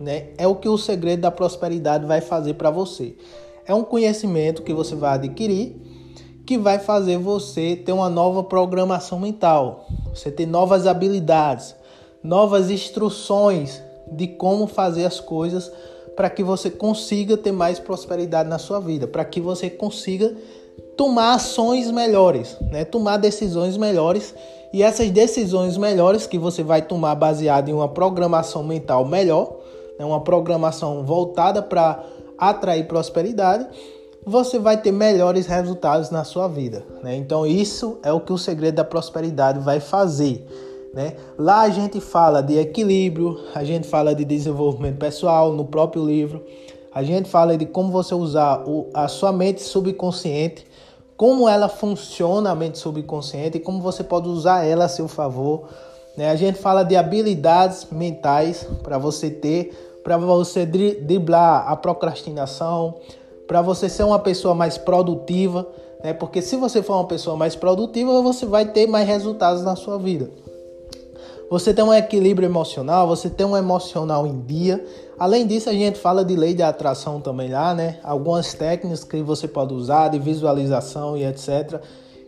né? 0.00 0.28
É 0.38 0.46
o 0.46 0.54
que 0.54 0.68
o 0.68 0.78
segredo 0.78 1.22
da 1.22 1.30
prosperidade 1.30 2.06
vai 2.06 2.20
fazer 2.20 2.54
para 2.54 2.70
você. 2.70 3.16
É 3.66 3.74
um 3.74 3.82
conhecimento 3.82 4.62
que 4.62 4.72
você 4.72 4.94
vai 4.94 5.14
adquirir 5.14 5.95
que 6.46 6.56
vai 6.56 6.78
fazer 6.78 7.18
você 7.18 7.74
ter 7.74 7.92
uma 7.92 8.08
nova 8.08 8.44
programação 8.44 9.18
mental, 9.18 9.86
você 10.14 10.30
ter 10.30 10.46
novas 10.46 10.86
habilidades, 10.86 11.74
novas 12.22 12.70
instruções 12.70 13.82
de 14.10 14.28
como 14.28 14.68
fazer 14.68 15.04
as 15.04 15.18
coisas 15.18 15.72
para 16.14 16.30
que 16.30 16.44
você 16.44 16.70
consiga 16.70 17.36
ter 17.36 17.52
mais 17.52 17.78
prosperidade 17.78 18.48
na 18.48 18.58
sua 18.58 18.80
vida, 18.80 19.06
para 19.06 19.24
que 19.24 19.40
você 19.40 19.68
consiga 19.68 20.34
tomar 20.96 21.34
ações 21.34 21.90
melhores, 21.90 22.56
né? 22.70 22.84
Tomar 22.84 23.18
decisões 23.18 23.76
melhores 23.76 24.34
e 24.72 24.82
essas 24.82 25.10
decisões 25.10 25.76
melhores 25.76 26.26
que 26.26 26.38
você 26.38 26.62
vai 26.62 26.80
tomar 26.80 27.14
baseado 27.16 27.68
em 27.68 27.72
uma 27.72 27.88
programação 27.88 28.62
mental 28.62 29.04
melhor, 29.04 29.56
né? 29.98 30.04
uma 30.04 30.20
programação 30.20 31.04
voltada 31.04 31.60
para 31.60 32.02
atrair 32.38 32.86
prosperidade, 32.86 33.66
você 34.28 34.58
vai 34.58 34.76
ter 34.76 34.90
melhores 34.90 35.46
resultados 35.46 36.10
na 36.10 36.24
sua 36.24 36.48
vida, 36.48 36.84
né? 37.00 37.14
Então 37.14 37.46
isso 37.46 38.00
é 38.02 38.12
o 38.12 38.18
que 38.18 38.32
o 38.32 38.38
segredo 38.38 38.74
da 38.74 38.84
prosperidade 38.84 39.60
vai 39.60 39.78
fazer. 39.78 40.44
Né? 40.92 41.14
Lá 41.38 41.60
a 41.60 41.68
gente 41.68 42.00
fala 42.00 42.42
de 42.42 42.58
equilíbrio, 42.58 43.38
a 43.54 43.62
gente 43.62 43.86
fala 43.86 44.14
de 44.14 44.24
desenvolvimento 44.24 44.98
pessoal 44.98 45.52
no 45.52 45.64
próprio 45.64 46.04
livro, 46.04 46.42
a 46.92 47.04
gente 47.04 47.28
fala 47.28 47.56
de 47.56 47.66
como 47.66 47.92
você 47.92 48.14
usar 48.16 48.64
o, 48.66 48.88
a 48.92 49.06
sua 49.06 49.30
mente 49.30 49.62
subconsciente, 49.62 50.66
como 51.16 51.48
ela 51.48 51.68
funciona 51.68 52.50
a 52.50 52.54
mente 52.54 52.78
subconsciente 52.78 53.58
e 53.58 53.60
como 53.60 53.80
você 53.80 54.02
pode 54.02 54.28
usar 54.28 54.64
ela 54.64 54.86
a 54.86 54.88
seu 54.88 55.06
favor. 55.06 55.68
Né? 56.16 56.30
A 56.30 56.36
gente 56.36 56.58
fala 56.58 56.82
de 56.82 56.96
habilidades 56.96 57.86
mentais 57.92 58.66
para 58.82 58.98
você 58.98 59.30
ter, 59.30 60.00
para 60.02 60.16
você 60.16 60.66
driblar 60.66 61.70
a 61.70 61.76
procrastinação, 61.76 62.96
para 63.46 63.62
você 63.62 63.88
ser 63.88 64.02
uma 64.02 64.18
pessoa 64.18 64.54
mais 64.54 64.76
produtiva, 64.76 65.66
né? 66.02 66.12
Porque 66.12 66.42
se 66.42 66.56
você 66.56 66.82
for 66.82 66.94
uma 66.94 67.06
pessoa 67.06 67.36
mais 67.36 67.56
produtiva, 67.56 68.20
você 68.22 68.46
vai 68.46 68.66
ter 68.66 68.86
mais 68.86 69.06
resultados 69.06 69.62
na 69.62 69.76
sua 69.76 69.98
vida. 69.98 70.30
Você 71.48 71.72
tem 71.72 71.84
um 71.84 71.94
equilíbrio 71.94 72.46
emocional, 72.46 73.06
você 73.06 73.30
tem 73.30 73.46
um 73.46 73.56
emocional 73.56 74.26
em 74.26 74.40
dia. 74.40 74.84
Além 75.16 75.46
disso, 75.46 75.70
a 75.70 75.72
gente 75.72 75.96
fala 75.96 76.24
de 76.24 76.34
lei 76.34 76.54
de 76.54 76.62
atração 76.62 77.20
também 77.20 77.48
lá, 77.48 77.72
né? 77.72 78.00
Algumas 78.02 78.52
técnicas 78.52 79.04
que 79.04 79.22
você 79.22 79.46
pode 79.46 79.72
usar 79.72 80.08
de 80.08 80.18
visualização 80.18 81.16
e 81.16 81.24
etc. 81.24 81.80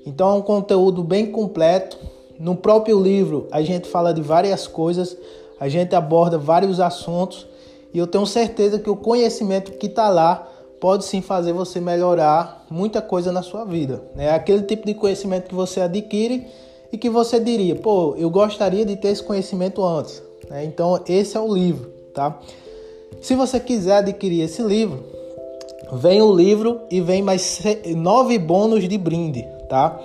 Então 0.07 0.31
é 0.31 0.35
um 0.35 0.43
conteúdo 0.43 1.03
bem 1.03 1.33
completo. 1.33 1.99
No 2.39 2.55
próprio 2.55 3.01
livro, 3.01 3.49
a 3.51 3.61
gente 3.61 3.89
fala 3.89 4.15
de 4.15 4.23
várias 4.23 4.69
coisas, 4.69 5.17
a 5.59 5.69
gente 5.69 5.97
aborda 5.97 6.39
vários 6.39 6.79
assuntos 6.79 7.45
e 7.93 7.99
eu 7.99 8.07
tenho 8.07 8.25
certeza 8.25 8.79
que 8.79 8.89
o 8.89 8.95
conhecimento 8.95 9.73
que 9.73 9.87
está 9.87 10.09
lá 10.09 10.49
pode 10.81 11.05
sim 11.05 11.21
fazer 11.21 11.53
você 11.53 11.81
melhorar 11.81 12.67
muita 12.71 13.03
coisa 13.03 13.33
na 13.33 13.43
sua 13.43 13.65
vida. 13.65 14.03
É 14.17 14.31
aquele 14.31 14.63
tipo 14.63 14.87
de 14.87 14.95
conhecimento 14.95 15.49
que 15.49 15.55
você 15.55 15.81
adquire 15.81 16.47
e 16.93 16.97
que 16.97 17.11
você 17.11 17.39
diria, 17.39 17.77
pô, 17.77 18.15
eu 18.17 18.31
gostaria 18.31 18.85
de 18.85 18.97
ter 18.97 19.09
esse 19.09 19.23
conhecimento 19.23 19.85
antes. 19.85 20.23
Né? 20.49 20.65
Então, 20.65 21.01
esse 21.07 21.37
é 21.37 21.41
o 21.41 21.53
livro, 21.53 21.91
tá? 22.15 22.39
Se 23.21 23.35
você 23.35 23.59
quiser 23.59 23.99
adquirir 23.99 24.43
esse 24.43 24.63
livro, 24.63 25.05
vem 25.93 26.23
o 26.23 26.35
livro 26.35 26.81
e 26.91 27.01
vem 27.01 27.23
mais 27.23 27.61
nove 27.97 28.39
bônus 28.39 28.89
de 28.89 28.97
brinde, 28.97 29.47
tá? 29.69 30.01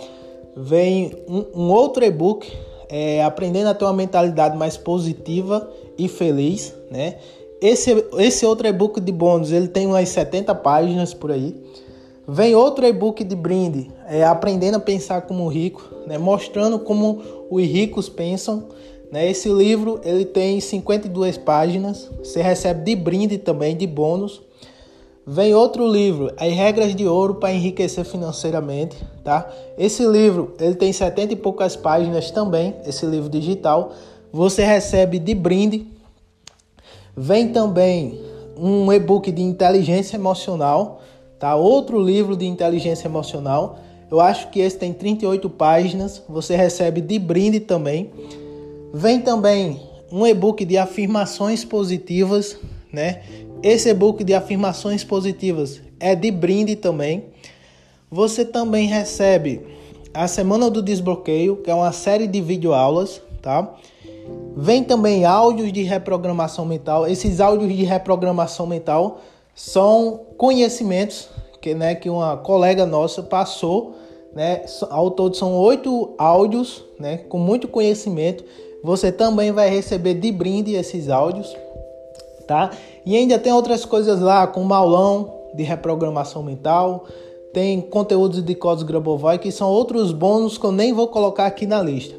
Vem 0.55 1.11
um, 1.27 1.45
um 1.53 1.71
outro 1.71 2.03
e-book, 2.03 2.51
é, 2.89 3.23
aprendendo 3.23 3.67
a 3.67 3.73
ter 3.73 3.85
uma 3.85 3.93
mentalidade 3.93 4.57
mais 4.57 4.77
positiva 4.77 5.69
e 5.97 6.07
feliz, 6.07 6.73
né? 6.89 7.17
Esse, 7.63 8.05
esse 8.17 8.45
outro 8.45 8.67
e-book 8.67 8.99
de 8.99 9.09
bônus, 9.13 9.53
ele 9.53 9.69
tem 9.69 9.87
umas 9.87 10.09
70 10.09 10.53
páginas 10.55 11.13
por 11.13 11.31
aí. 11.31 11.55
Vem 12.27 12.53
outro 12.53 12.85
e-book 12.85 13.23
de 13.23 13.37
brinde, 13.37 13.89
é, 14.05 14.21
Aprendendo 14.21 14.75
a 14.75 14.81
Pensar 14.81 15.21
como 15.21 15.47
Rico, 15.47 15.81
né, 16.05 16.17
mostrando 16.17 16.77
como 16.77 17.21
os 17.49 17.63
ricos 17.63 18.09
pensam. 18.09 18.65
Né. 19.09 19.31
Esse 19.31 19.47
livro 19.47 20.01
ele 20.03 20.25
tem 20.25 20.59
52 20.59 21.37
páginas, 21.37 22.11
você 22.21 22.41
recebe 22.41 22.83
de 22.83 22.97
brinde 22.97 23.37
também, 23.37 23.77
de 23.77 23.87
bônus. 23.87 24.41
Vem 25.25 25.55
outro 25.55 25.87
livro, 25.87 26.33
As 26.35 26.51
Regras 26.51 26.93
de 26.93 27.07
Ouro 27.07 27.35
para 27.35 27.53
Enriquecer 27.53 28.03
Financeiramente. 28.03 28.97
Tá? 29.23 29.49
Esse 29.77 30.05
livro 30.05 30.53
ele 30.59 30.75
tem 30.75 30.91
70 30.91 31.31
e 31.31 31.37
poucas 31.37 31.77
páginas 31.77 32.29
também, 32.29 32.75
esse 32.85 33.05
livro 33.05 33.29
digital. 33.29 33.93
Você 34.33 34.65
recebe 34.65 35.17
de 35.17 35.33
brinde. 35.33 35.92
Vem 37.15 37.49
também 37.49 38.19
um 38.57 38.91
e-book 38.91 39.31
de 39.31 39.41
inteligência 39.41 40.15
emocional 40.15 41.01
tá? 41.43 41.57
Outro 41.57 42.01
livro 42.01 42.37
de 42.37 42.45
inteligência 42.45 43.05
emocional. 43.05 43.77
Eu 44.09 44.21
acho 44.21 44.49
que 44.49 44.61
esse 44.61 44.77
tem 44.77 44.93
38 44.93 45.49
páginas, 45.49 46.23
você 46.29 46.55
recebe 46.55 47.01
de 47.01 47.19
brinde 47.19 47.59
também. 47.59 48.11
Vem 48.93 49.19
também 49.19 49.81
um 50.09 50.25
e-book 50.25 50.63
de 50.63 50.77
afirmações 50.77 51.65
positivas, 51.65 52.55
né? 52.93 53.23
Esse 53.61 53.89
e-book 53.89 54.23
de 54.23 54.33
afirmações 54.33 55.03
positivas 55.03 55.81
é 55.99 56.15
de 56.15 56.31
brinde 56.31 56.77
também. 56.77 57.25
Você 58.09 58.45
também 58.45 58.87
recebe 58.87 59.59
a 60.13 60.29
Semana 60.29 60.69
do 60.69 60.81
Desbloqueio, 60.81 61.57
que 61.57 61.69
é 61.69 61.75
uma 61.75 61.91
série 61.91 62.25
de 62.25 62.39
videoaulas, 62.39 63.21
tá? 63.41 63.69
Vem 64.55 64.83
também 64.83 65.25
áudios 65.25 65.73
de 65.73 65.83
reprogramação 65.83 66.65
mental. 66.65 67.07
Esses 67.07 67.39
áudios 67.39 67.75
de 67.75 67.83
reprogramação 67.83 68.67
mental 68.67 69.19
são 69.55 70.21
conhecimentos 70.37 71.29
que, 71.61 71.73
né, 71.73 71.95
que 71.95 72.09
uma 72.09 72.37
colega 72.37 72.85
nossa 72.85 73.23
passou. 73.23 73.95
Né, 74.33 74.65
ao 74.89 75.11
todo 75.11 75.35
são 75.35 75.55
oito 75.55 76.15
áudios 76.17 76.83
né, 76.99 77.17
com 77.17 77.37
muito 77.37 77.67
conhecimento. 77.67 78.43
Você 78.83 79.11
também 79.11 79.51
vai 79.51 79.69
receber 79.69 80.15
de 80.15 80.31
brinde 80.31 80.75
esses 80.75 81.09
áudios. 81.09 81.55
Tá? 82.47 82.71
E 83.05 83.15
ainda 83.15 83.39
tem 83.39 83.53
outras 83.53 83.85
coisas 83.85 84.19
lá, 84.19 84.45
como 84.45 84.73
aulão 84.73 85.33
de 85.55 85.63
reprogramação 85.63 86.43
mental. 86.43 87.05
Tem 87.53 87.79
conteúdos 87.79 88.43
de 88.43 88.55
códigos 88.55 88.87
Grabovoi 88.87 89.37
que 89.37 89.51
são 89.51 89.69
outros 89.69 90.11
bônus 90.11 90.57
que 90.57 90.65
eu 90.65 90.71
nem 90.71 90.91
vou 90.91 91.07
colocar 91.07 91.45
aqui 91.45 91.65
na 91.65 91.81
lista. 91.81 92.15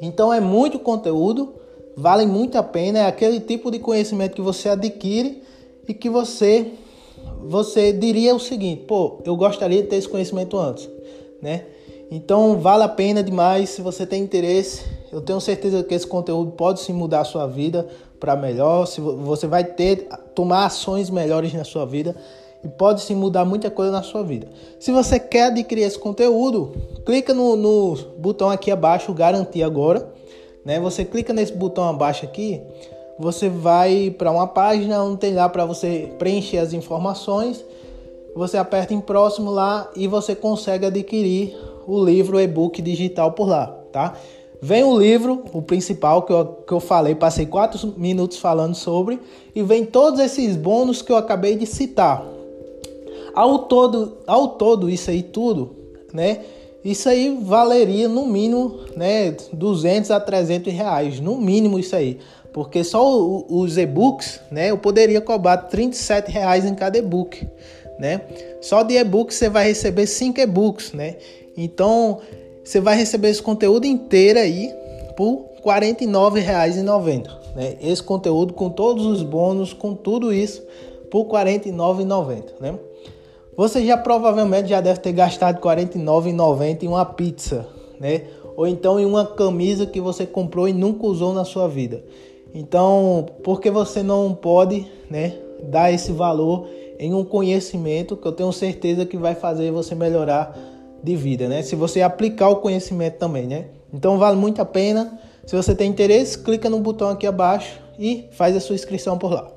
Então 0.00 0.32
é 0.32 0.40
muito 0.40 0.78
conteúdo, 0.78 1.54
vale 1.96 2.26
muito 2.26 2.56
a 2.56 2.62
pena. 2.62 3.00
É 3.00 3.06
aquele 3.06 3.40
tipo 3.40 3.70
de 3.70 3.78
conhecimento 3.78 4.34
que 4.34 4.42
você 4.42 4.68
adquire 4.68 5.42
e 5.86 5.94
que 5.94 6.08
você 6.08 6.72
você 7.46 7.92
diria 7.92 8.34
o 8.34 8.40
seguinte: 8.40 8.84
pô, 8.86 9.20
eu 9.24 9.36
gostaria 9.36 9.82
de 9.82 9.88
ter 9.88 9.96
esse 9.96 10.08
conhecimento 10.08 10.56
antes, 10.58 10.88
né? 11.40 11.64
Então 12.10 12.58
vale 12.58 12.82
a 12.82 12.88
pena 12.88 13.22
demais 13.22 13.70
se 13.70 13.82
você 13.82 14.06
tem 14.06 14.22
interesse. 14.22 14.82
Eu 15.12 15.20
tenho 15.20 15.40
certeza 15.40 15.82
que 15.82 15.94
esse 15.94 16.06
conteúdo 16.06 16.52
pode 16.52 16.80
sim 16.80 16.92
mudar 16.92 17.20
a 17.20 17.24
sua 17.24 17.46
vida 17.46 17.86
para 18.18 18.34
melhor. 18.36 18.86
Se 18.86 19.00
você 19.00 19.46
vai 19.46 19.64
ter 19.64 20.08
tomar 20.34 20.66
ações 20.66 21.10
melhores 21.10 21.52
na 21.52 21.64
sua 21.64 21.84
vida 21.84 22.16
e 22.64 22.68
pode 22.68 23.02
sim 23.02 23.14
mudar 23.14 23.44
muita 23.44 23.70
coisa 23.70 23.92
na 23.92 24.02
sua 24.02 24.22
vida. 24.22 24.48
Se 24.80 24.90
você 24.90 25.20
quer 25.20 25.48
adquirir 25.48 25.82
esse 25.82 25.98
conteúdo, 25.98 26.72
clica 27.04 27.34
no, 27.34 27.56
no 27.56 27.94
botão 28.18 28.48
aqui 28.48 28.70
abaixo, 28.70 29.12
garantir 29.12 29.62
agora, 29.62 30.13
né? 30.64 30.80
Você 30.80 31.04
clica 31.04 31.32
nesse 31.32 31.52
botão 31.52 31.88
abaixo 31.88 32.24
aqui 32.24 32.62
você 33.18 33.48
vai 33.48 34.10
para 34.10 34.30
uma 34.30 34.46
página 34.46 35.02
onde 35.02 35.18
tem 35.18 35.34
lá 35.34 35.48
para 35.48 35.64
você 35.64 36.12
preencher 36.18 36.58
as 36.58 36.72
informações. 36.72 37.64
Você 38.34 38.56
aperta 38.56 38.92
em 38.92 39.00
próximo 39.00 39.50
lá 39.50 39.88
e 39.94 40.08
você 40.08 40.34
consegue 40.34 40.86
adquirir 40.86 41.56
o 41.86 42.02
livro 42.04 42.40
e-book 42.40 42.82
digital 42.82 43.32
por 43.32 43.48
lá, 43.48 43.66
tá? 43.92 44.14
Vem 44.60 44.82
o 44.82 44.98
livro, 44.98 45.44
o 45.52 45.62
principal 45.62 46.22
que 46.22 46.32
eu, 46.32 46.46
que 46.66 46.72
eu 46.72 46.80
falei, 46.80 47.14
passei 47.14 47.46
quatro 47.46 47.94
minutos 47.96 48.38
falando 48.38 48.74
sobre, 48.74 49.20
e 49.54 49.62
vem 49.62 49.84
todos 49.84 50.18
esses 50.18 50.56
bônus 50.56 51.02
que 51.02 51.12
eu 51.12 51.16
acabei 51.16 51.54
de 51.54 51.66
citar. 51.66 52.24
Ao 53.34 53.60
todo, 53.60 54.16
ao 54.26 54.48
todo 54.48 54.88
isso 54.88 55.10
aí 55.10 55.22
tudo, 55.22 55.76
né? 56.12 56.40
Isso 56.84 57.08
aí 57.08 57.38
valeria 57.40 58.08
no 58.08 58.26
mínimo, 58.26 58.80
né, 58.94 59.34
200 59.52 60.10
a 60.10 60.20
300 60.20 60.72
reais, 60.72 61.18
no 61.20 61.36
mínimo 61.36 61.78
isso 61.78 61.96
aí. 61.96 62.18
Porque 62.52 62.84
só 62.84 63.02
os 63.48 63.78
e-books, 63.78 64.40
né, 64.50 64.70
eu 64.70 64.78
poderia 64.78 65.20
cobrar 65.20 65.56
37 65.56 66.30
reais 66.30 66.64
em 66.64 66.74
cada 66.74 66.98
e-book, 66.98 67.48
né? 67.98 68.20
Só 68.60 68.82
de 68.82 68.94
e-book 68.94 69.32
você 69.32 69.48
vai 69.48 69.66
receber 69.66 70.06
5 70.06 70.40
e-books, 70.40 70.92
né? 70.92 71.16
Então, 71.56 72.20
você 72.64 72.80
vai 72.80 72.96
receber 72.96 73.28
esse 73.28 73.42
conteúdo 73.42 73.86
inteiro 73.86 74.38
aí, 74.38 74.72
por 75.16 75.46
R$ 75.56 75.62
49,90. 75.64 77.30
Né? 77.54 77.76
Esse 77.80 78.02
conteúdo 78.02 78.52
com 78.52 78.70
todos 78.70 79.06
os 79.06 79.22
bônus, 79.22 79.72
com 79.72 79.94
tudo 79.94 80.32
isso, 80.32 80.62
por 81.10 81.26
R$ 81.26 81.44
49,90. 81.44 82.44
Né? 82.60 82.74
Você 83.56 83.86
já 83.86 83.96
provavelmente 83.96 84.68
já 84.68 84.80
deve 84.80 84.98
ter 85.00 85.12
gastado 85.12 85.56
R$ 85.56 85.76
49,90 85.76 86.82
em 86.82 86.88
uma 86.88 87.04
pizza, 87.04 87.66
né? 88.00 88.22
Ou 88.56 88.66
então 88.66 88.98
em 88.98 89.06
uma 89.06 89.24
camisa 89.24 89.86
que 89.86 90.00
você 90.00 90.26
comprou 90.26 90.68
e 90.68 90.72
nunca 90.72 91.06
usou 91.06 91.32
na 91.32 91.44
sua 91.44 91.68
vida. 91.68 92.02
Então, 92.52 93.26
por 93.42 93.60
que 93.60 93.70
você 93.70 94.02
não 94.02 94.32
pode, 94.34 94.86
né, 95.10 95.34
dar 95.62 95.92
esse 95.92 96.12
valor 96.12 96.68
em 96.98 97.12
um 97.12 97.24
conhecimento 97.24 98.16
que 98.16 98.26
eu 98.26 98.32
tenho 98.32 98.52
certeza 98.52 99.04
que 99.04 99.16
vai 99.16 99.34
fazer 99.34 99.70
você 99.72 99.94
melhorar 99.94 100.56
de 101.02 101.16
vida, 101.16 101.48
né? 101.48 101.62
Se 101.62 101.76
você 101.76 102.02
aplicar 102.02 102.48
o 102.48 102.56
conhecimento 102.56 103.18
também, 103.18 103.46
né? 103.46 103.66
Então 103.92 104.18
vale 104.18 104.36
muito 104.36 104.60
a 104.60 104.64
pena. 104.64 105.18
Se 105.46 105.54
você 105.54 105.74
tem 105.74 105.90
interesse, 105.90 106.38
clica 106.38 106.70
no 106.70 106.80
botão 106.80 107.08
aqui 107.08 107.26
abaixo 107.26 107.78
e 107.98 108.28
faz 108.32 108.56
a 108.56 108.60
sua 108.60 108.74
inscrição 108.74 109.18
por 109.18 109.32
lá. 109.32 109.53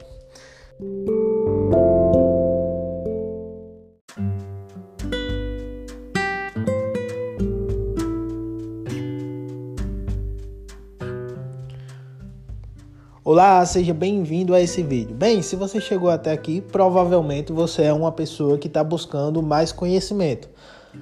Olá, 13.38 13.63
seja 13.67 13.94
bem-vindo 13.94 14.56
a 14.56 14.60
esse 14.60 14.82
vídeo. 14.82 15.15
Bem, 15.15 15.44
se 15.44 15.56
você 15.56 15.79
chegou 15.79 16.10
até 16.10 16.32
aqui, 16.32 16.60
provavelmente 16.60 17.53
você 17.53 17.84
é 17.84 17.94
uma 17.94 18.12
pessoa 18.12 18.58
que 18.58 18.65
está 18.65 18.84
buscando 18.84 19.44
mais 19.44 19.72
conhecimento. 19.72 20.50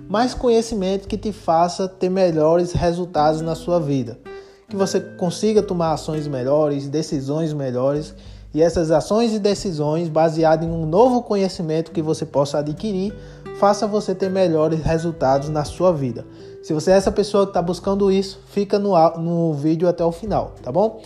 Mais 0.09 0.33
conhecimento 0.33 1.07
que 1.07 1.17
te 1.17 1.31
faça 1.31 1.87
ter 1.87 2.09
melhores 2.09 2.73
resultados 2.73 3.39
na 3.39 3.55
sua 3.55 3.79
vida. 3.79 4.19
Que 4.67 4.75
você 4.75 4.99
consiga 4.99 5.63
tomar 5.63 5.93
ações 5.93 6.27
melhores, 6.27 6.89
decisões 6.89 7.53
melhores 7.53 8.13
e 8.53 8.61
essas 8.61 8.91
ações 8.91 9.33
e 9.33 9.39
decisões 9.39 10.09
baseadas 10.09 10.67
em 10.67 10.69
um 10.69 10.85
novo 10.85 11.23
conhecimento 11.23 11.89
que 11.91 12.01
você 12.01 12.25
possa 12.25 12.57
adquirir, 12.57 13.13
faça 13.61 13.87
você 13.87 14.13
ter 14.13 14.29
melhores 14.29 14.81
resultados 14.81 15.47
na 15.47 15.63
sua 15.63 15.93
vida. 15.93 16.25
Se 16.61 16.73
você 16.73 16.91
é 16.91 16.95
essa 16.95 17.13
pessoa 17.13 17.45
que 17.45 17.51
está 17.51 17.61
buscando 17.61 18.11
isso, 18.11 18.41
fica 18.47 18.77
no, 18.77 18.91
no 19.19 19.53
vídeo 19.53 19.87
até 19.87 20.03
o 20.03 20.11
final, 20.11 20.53
tá 20.61 20.69
bom? 20.69 20.99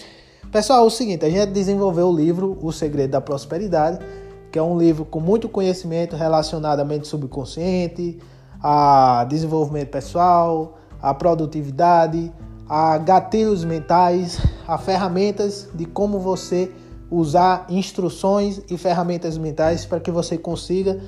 Pessoal, 0.52 0.84
é 0.84 0.88
o 0.88 0.90
seguinte, 0.90 1.24
a 1.24 1.30
gente 1.30 1.52
desenvolveu 1.52 2.08
o 2.08 2.16
livro 2.16 2.58
O 2.60 2.72
Segredo 2.72 3.12
da 3.12 3.22
Prosperidade, 3.22 4.00
que 4.52 4.58
é 4.58 4.64
um 4.64 4.80
livro 4.80 5.06
com 5.06 5.20
muito 5.20 5.48
conhecimento 5.48 6.16
relacionado 6.16 6.80
à 6.80 6.84
mente 6.84 7.08
subconsciente, 7.08 8.18
a 8.60 9.28
desenvolvimento 9.30 9.90
pessoal, 9.90 10.80
a 11.00 11.14
produtividade, 11.14 12.34
a 12.68 12.98
gatilhos 12.98 13.64
mentais, 13.64 14.40
a 14.68 14.80
ferramentas 14.80 15.70
de 15.72 15.86
como 15.86 16.18
você 16.18 16.72
usar 17.12 17.68
instruções 17.70 18.60
e 18.72 18.76
ferramentas 18.76 19.38
mentais 19.38 19.86
para 19.86 20.00
que 20.00 20.10
você 20.10 20.36
consiga 20.36 21.00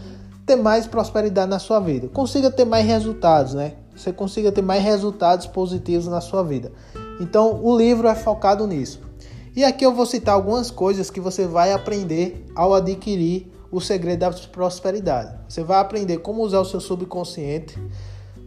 ter 0.46 0.56
mais 0.56 0.86
prosperidade 0.86 1.50
na 1.50 1.58
sua 1.58 1.80
vida, 1.80 2.08
consiga 2.10 2.52
ter 2.52 2.66
mais 2.66 2.86
resultados, 2.86 3.56
né? 3.56 3.74
Você 3.96 4.14
consiga 4.14 4.52
ter 4.52 4.62
mais 4.62 4.84
resultados 4.84 5.48
positivos 5.48 6.08
na 6.08 6.22
sua 6.22 6.44
vida. 6.44 6.72
Então, 7.20 7.60
o 7.64 7.76
livro 7.76 8.08
é 8.08 8.14
focado 8.14 8.68
nisso. 8.68 9.11
E 9.54 9.66
aqui 9.66 9.86
eu 9.86 9.94
vou 9.94 10.06
citar 10.06 10.34
algumas 10.34 10.72
coisas 10.72 11.10
que 11.10 11.20
você 11.20 11.46
vai 11.46 11.74
aprender 11.74 12.46
ao 12.56 12.74
adquirir 12.74 13.52
o 13.70 13.82
segredo 13.82 14.20
da 14.20 14.32
prosperidade. 14.32 15.38
Você 15.48 15.62
vai 15.62 15.80
aprender 15.80 16.20
como 16.20 16.42
usar 16.42 16.60
o 16.60 16.66
seu 16.66 16.80
subconsciente. 16.80 17.78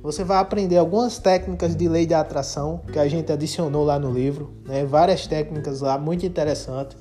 Você 0.03 0.25
vai 0.25 0.39
aprender 0.39 0.79
algumas 0.79 1.19
técnicas 1.19 1.77
de 1.77 1.89
lei 1.89 2.07
de 2.07 2.15
atração 2.15 2.81
que 2.91 2.99
a 2.99 3.07
gente 3.07 3.31
adicionou 3.31 3.85
lá 3.85 3.99
no 3.99 4.11
livro, 4.11 4.53
né? 4.67 4.87
Várias 4.87 5.27
técnicas 5.27 5.83
lá 5.83 5.99
muito 5.99 6.25
interessantes. 6.25 6.97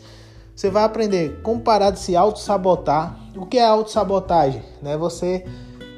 Você 0.54 0.70
vai 0.70 0.84
aprender 0.84 1.42
como 1.42 1.62
parar 1.62 1.92
de 1.92 2.00
se 2.00 2.14
auto-sabotar. 2.14 3.18
O 3.38 3.46
que 3.46 3.58
é 3.58 3.66
auto-sabotagem? 3.66 4.62
Né? 4.82 4.98
Você 4.98 5.46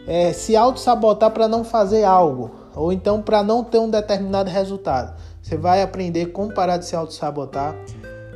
é, 0.08 0.32
se 0.32 0.56
auto-sabotar 0.56 1.32
para 1.32 1.48
não 1.48 1.64
fazer 1.64 2.04
algo, 2.04 2.52
ou 2.76 2.94
então 2.94 3.22
para 3.22 3.44
não 3.44 3.64
ter 3.64 3.80
um 3.80 3.90
determinado 3.90 4.50
resultado. 4.50 5.20
Você 5.46 5.58
vai 5.58 5.84
aprender 5.84 6.32
como 6.32 6.52
parar 6.52 6.78
de 6.78 6.88
se 6.88 6.96
auto-sabotar. 6.96 7.76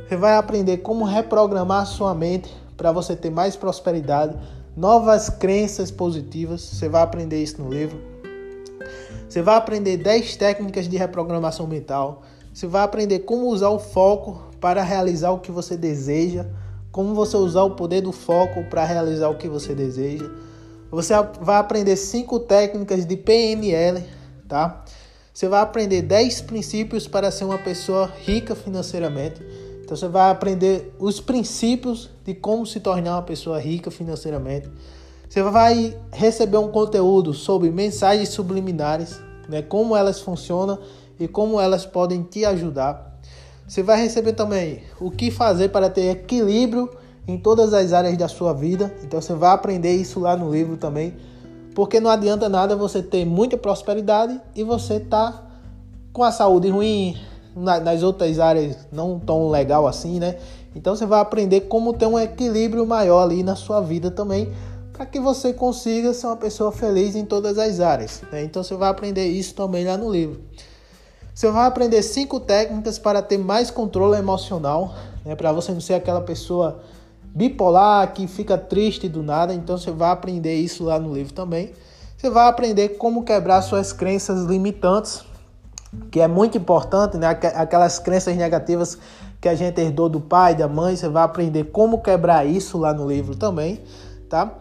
Você 0.08 0.14
vai 0.14 0.36
aprender 0.36 0.76
como 0.76 1.04
reprogramar 1.04 1.84
sua 1.84 2.14
mente 2.14 2.48
para 2.76 2.92
você 2.92 3.16
ter 3.16 3.30
mais 3.30 3.56
prosperidade, 3.56 4.38
novas 4.76 5.28
crenças 5.28 5.90
positivas. 5.90 6.60
Você 6.60 6.88
vai 6.88 7.02
aprender 7.02 7.42
isso 7.42 7.60
no 7.60 7.68
livro. 7.68 8.00
Você 9.28 9.42
vai 9.42 9.56
aprender 9.56 9.96
10 9.96 10.36
técnicas 10.36 10.88
de 10.88 10.96
reprogramação 10.96 11.66
mental. 11.66 12.22
Você 12.54 12.68
vai 12.68 12.84
aprender 12.84 13.18
como 13.20 13.48
usar 13.48 13.70
o 13.70 13.80
foco 13.80 14.44
para 14.60 14.80
realizar 14.80 15.32
o 15.32 15.40
que 15.40 15.50
você 15.50 15.76
deseja, 15.76 16.46
como 16.92 17.12
você 17.12 17.36
usar 17.36 17.64
o 17.64 17.74
poder 17.74 18.02
do 18.02 18.12
foco 18.12 18.62
para 18.70 18.84
realizar 18.84 19.30
o 19.30 19.36
que 19.36 19.48
você 19.48 19.74
deseja. 19.74 20.30
Você 20.92 21.12
vai 21.40 21.56
aprender 21.56 21.96
cinco 21.96 22.38
técnicas 22.38 23.04
de 23.04 23.16
PNL, 23.16 24.00
tá? 24.46 24.84
Você 25.32 25.48
vai 25.48 25.60
aprender 25.60 26.02
10 26.02 26.42
princípios 26.42 27.06
para 27.06 27.30
ser 27.30 27.44
uma 27.44 27.58
pessoa 27.58 28.10
rica 28.24 28.54
financeiramente. 28.54 29.40
Então 29.82 29.96
você 29.96 30.08
vai 30.08 30.30
aprender 30.30 30.94
os 30.98 31.20
princípios 31.20 32.10
de 32.24 32.34
como 32.34 32.66
se 32.66 32.80
tornar 32.80 33.16
uma 33.16 33.22
pessoa 33.22 33.58
rica 33.58 33.90
financeiramente. 33.90 34.68
Você 35.28 35.42
vai 35.42 35.96
receber 36.12 36.58
um 36.58 36.68
conteúdo 36.68 37.32
sobre 37.32 37.70
mensagens 37.70 38.30
subliminares, 38.30 39.20
né, 39.48 39.62
como 39.62 39.96
elas 39.96 40.20
funcionam 40.20 40.78
e 41.18 41.28
como 41.28 41.60
elas 41.60 41.86
podem 41.86 42.22
te 42.22 42.44
ajudar. 42.44 43.20
Você 43.66 43.82
vai 43.84 44.02
receber 44.02 44.32
também 44.32 44.82
o 45.00 45.10
que 45.10 45.30
fazer 45.30 45.68
para 45.68 45.88
ter 45.88 46.10
equilíbrio 46.10 46.90
em 47.28 47.38
todas 47.38 47.72
as 47.72 47.92
áreas 47.92 48.16
da 48.16 48.26
sua 48.26 48.52
vida. 48.52 48.92
Então 49.04 49.20
você 49.20 49.34
vai 49.34 49.52
aprender 49.52 49.94
isso 49.94 50.18
lá 50.18 50.36
no 50.36 50.50
livro 50.52 50.76
também. 50.76 51.14
Porque 51.74 52.00
não 52.00 52.10
adianta 52.10 52.48
nada 52.48 52.74
você 52.76 53.02
ter 53.02 53.24
muita 53.24 53.56
prosperidade 53.56 54.40
e 54.54 54.64
você 54.64 54.98
tá 55.00 55.46
com 56.12 56.24
a 56.24 56.32
saúde 56.32 56.68
ruim, 56.68 57.16
nas 57.54 58.02
outras 58.02 58.38
áreas 58.38 58.76
não 58.92 59.18
tão 59.18 59.48
legal 59.48 59.86
assim, 59.86 60.18
né? 60.18 60.36
Então 60.74 60.94
você 60.94 61.04
vai 61.04 61.20
aprender 61.20 61.62
como 61.62 61.92
ter 61.92 62.06
um 62.06 62.18
equilíbrio 62.18 62.86
maior 62.86 63.22
ali 63.22 63.42
na 63.42 63.56
sua 63.56 63.80
vida 63.80 64.10
também, 64.10 64.52
para 64.92 65.04
que 65.04 65.18
você 65.18 65.52
consiga 65.52 66.12
ser 66.12 66.26
uma 66.26 66.36
pessoa 66.36 66.70
feliz 66.70 67.16
em 67.16 67.24
todas 67.24 67.58
as 67.58 67.80
áreas. 67.80 68.22
Né? 68.30 68.44
Então 68.44 68.62
você 68.62 68.74
vai 68.74 68.90
aprender 68.90 69.26
isso 69.26 69.54
também 69.54 69.84
lá 69.84 69.96
no 69.96 70.10
livro. 70.10 70.40
Você 71.34 71.50
vai 71.50 71.66
aprender 71.66 72.02
cinco 72.02 72.38
técnicas 72.38 72.98
para 72.98 73.22
ter 73.22 73.38
mais 73.38 73.70
controle 73.70 74.16
emocional, 74.18 74.94
né? 75.24 75.34
para 75.34 75.52
você 75.52 75.72
não 75.72 75.80
ser 75.80 75.94
aquela 75.94 76.20
pessoa 76.20 76.80
bipolar 77.34 78.12
que 78.12 78.26
fica 78.26 78.58
triste 78.58 79.08
do 79.08 79.22
nada, 79.22 79.54
então 79.54 79.78
você 79.78 79.90
vai 79.90 80.10
aprender 80.10 80.54
isso 80.56 80.84
lá 80.84 80.98
no 80.98 81.14
livro 81.14 81.32
também. 81.32 81.72
Você 82.16 82.28
vai 82.28 82.48
aprender 82.48 82.90
como 82.90 83.24
quebrar 83.24 83.62
suas 83.62 83.92
crenças 83.92 84.44
limitantes, 84.44 85.24
que 86.10 86.20
é 86.20 86.28
muito 86.28 86.58
importante, 86.58 87.16
né? 87.16 87.28
Aquelas 87.28 87.98
crenças 87.98 88.36
negativas 88.36 88.98
que 89.40 89.48
a 89.48 89.54
gente 89.54 89.80
herdou 89.80 90.08
do 90.08 90.20
pai, 90.20 90.54
da 90.54 90.68
mãe, 90.68 90.94
você 90.94 91.08
vai 91.08 91.22
aprender 91.22 91.64
como 91.64 92.02
quebrar 92.02 92.46
isso 92.46 92.76
lá 92.76 92.92
no 92.92 93.08
livro 93.08 93.34
também, 93.34 93.80
tá? 94.28 94.52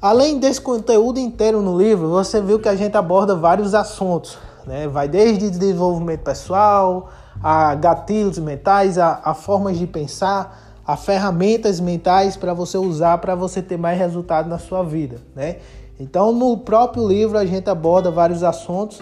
Além 0.00 0.40
desse 0.40 0.60
conteúdo 0.60 1.20
inteiro 1.20 1.62
no 1.62 1.78
livro, 1.78 2.08
você 2.08 2.40
viu 2.40 2.58
que 2.58 2.68
a 2.68 2.74
gente 2.74 2.96
aborda 2.96 3.36
vários 3.36 3.74
assuntos, 3.74 4.36
né? 4.66 4.88
Vai 4.88 5.06
desde 5.06 5.48
desenvolvimento 5.50 6.24
pessoal, 6.24 7.10
a 7.40 7.74
gatilhos 7.76 8.38
mentais, 8.38 8.98
a, 8.98 9.20
a 9.22 9.34
formas 9.34 9.78
de 9.78 9.86
pensar, 9.86 10.71
a 10.86 10.96
ferramentas 10.96 11.80
mentais 11.80 12.36
para 12.36 12.52
você 12.52 12.76
usar 12.76 13.18
para 13.18 13.34
você 13.34 13.62
ter 13.62 13.76
mais 13.76 13.98
resultado 13.98 14.48
na 14.48 14.58
sua 14.58 14.82
vida, 14.82 15.18
né? 15.34 15.56
Então, 15.98 16.32
no 16.32 16.56
próprio 16.56 17.06
livro 17.06 17.38
a 17.38 17.46
gente 17.46 17.70
aborda 17.70 18.10
vários 18.10 18.42
assuntos 18.42 19.00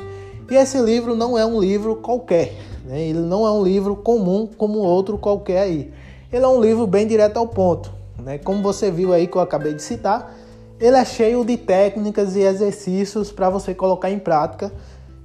e 0.51 0.55
esse 0.55 0.79
livro 0.79 1.15
não 1.15 1.39
é 1.39 1.47
um 1.47 1.61
livro 1.61 1.97
qualquer, 1.97 2.53
né? 2.85 3.01
Ele 3.01 3.21
não 3.21 3.47
é 3.47 3.51
um 3.51 3.63
livro 3.63 3.97
comum 3.97 4.49
como 4.59 4.79
outro 4.79 5.17
qualquer 5.17 5.63
aí. 5.63 5.93
Ele 6.33 6.45
é 6.45 6.49
um 6.49 6.61
livro 6.61 6.87
bem 6.87 7.07
direto 7.07 7.39
ao 7.39 7.47
ponto, 7.47 7.91
né? 8.19 8.39
Como 8.39 8.63
você 8.63 8.91
viu 8.91 9.13
aí 9.13 9.27
que 9.27 9.37
eu 9.37 9.41
acabei 9.41 9.73
de 9.73 9.83
citar, 9.83 10.35
ele 10.79 10.97
é 10.97 11.05
cheio 11.05 11.45
de 11.45 11.57
técnicas 11.57 12.37
e 12.37 12.41
exercícios 12.41 13.33
para 13.33 13.49
você 13.49 13.75
colocar 13.75 14.11
em 14.11 14.19
prática 14.19 14.73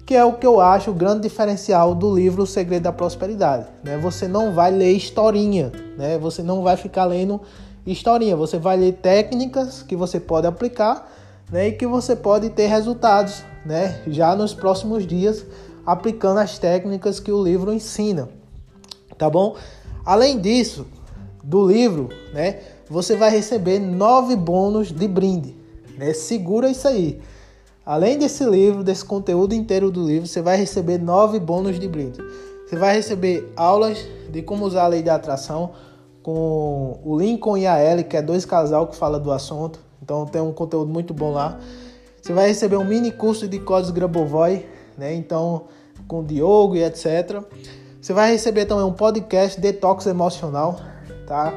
que 0.06 0.14
é 0.14 0.24
o 0.24 0.34
que 0.34 0.46
eu 0.46 0.62
acho 0.62 0.92
o 0.92 0.94
grande 0.94 1.22
diferencial 1.22 1.96
do 1.96 2.14
livro 2.14 2.44
O 2.44 2.48
Segredo 2.48 2.84
da 2.84 2.92
Prosperidade. 2.92 3.66
Né? 3.84 3.98
Você 3.98 4.28
não 4.28 4.54
vai 4.54 4.72
ler 4.72 4.92
historinha, 4.92 5.72
né? 5.98 6.18
você 6.18 6.44
não 6.44 6.62
vai 6.62 6.78
ficar 6.78 7.06
lendo 7.06 7.42
historinha, 7.86 8.36
você 8.36 8.60
vai 8.60 8.78
ler 8.78 8.94
técnicas 8.94 9.82
que 9.82 9.96
você 9.96 10.20
pode 10.20 10.46
aplicar 10.46 11.12
né? 11.52 11.70
e 11.70 11.72
que 11.72 11.88
você 11.88 12.16
pode 12.16 12.50
ter 12.52 12.68
resultados 12.68 13.44
né? 13.66 14.02
já 14.08 14.36
nos 14.36 14.54
próximos 14.54 15.08
dias 15.08 15.44
aplicando 15.86 16.40
as 16.40 16.60
técnicas 16.60 17.20
que 17.20 17.32
o 17.32 17.44
livro 17.44 17.74
ensina. 17.74 18.30
Tá 19.18 19.30
bom? 19.30 19.56
Além 20.06 20.40
disso, 20.40 20.86
do 21.44 21.68
livro, 21.68 22.10
né, 22.34 22.60
você 22.90 23.16
vai 23.16 23.30
receber 23.30 23.80
nove 23.80 24.36
bônus 24.36 24.92
de 24.92 25.08
brinde. 25.08 25.56
Né? 25.98 26.14
Segura 26.14 26.70
isso 26.70 26.88
aí. 26.88 27.22
Além 27.86 28.18
desse 28.18 28.44
livro, 28.44 28.84
desse 28.84 29.06
conteúdo 29.06 29.54
inteiro 29.54 29.92
do 29.92 30.04
livro, 30.04 30.28
você 30.28 30.42
vai 30.42 30.58
receber 30.58 30.98
nove 30.98 31.40
bônus 31.40 31.80
de 31.80 31.88
brinde. 31.88 32.20
Você 32.66 32.76
vai 32.76 32.96
receber 32.96 33.52
aulas 33.56 34.00
de 34.32 34.42
como 34.42 34.66
usar 34.66 34.86
a 34.86 34.88
lei 34.88 35.04
da 35.04 35.14
atração 35.16 35.72
com 36.24 37.00
o 37.04 37.20
Lincoln 37.20 37.58
e 37.58 37.68
a 37.68 37.80
Ellie, 37.80 38.04
que 38.04 38.18
é 38.18 38.22
dois 38.24 38.44
casal 38.44 38.88
que 38.88 38.96
fala 38.96 39.20
do 39.20 39.32
assunto. 39.32 39.80
Então 40.02 40.26
tem 40.26 40.42
um 40.42 40.52
conteúdo 40.52 40.92
muito 40.92 41.14
bom 41.14 41.32
lá. 41.32 41.60
Você 42.20 42.34
vai 42.34 42.48
receber 42.48 42.78
um 42.78 42.84
mini 42.84 43.12
curso 43.12 43.48
de 43.48 43.60
códigos 43.60 43.92
Grabovoi, 43.92 44.66
né? 44.98 45.14
Então 45.14 45.66
com 46.08 46.22
o 46.22 46.24
Diogo 46.24 46.76
e 46.76 46.84
etc. 46.84 47.44
Você 48.02 48.14
vai 48.14 48.32
receber 48.32 48.66
também 48.66 48.84
um 48.84 48.94
podcast 48.94 49.62
detox 49.62 50.08
emocional, 50.08 50.80
tá? 51.28 51.54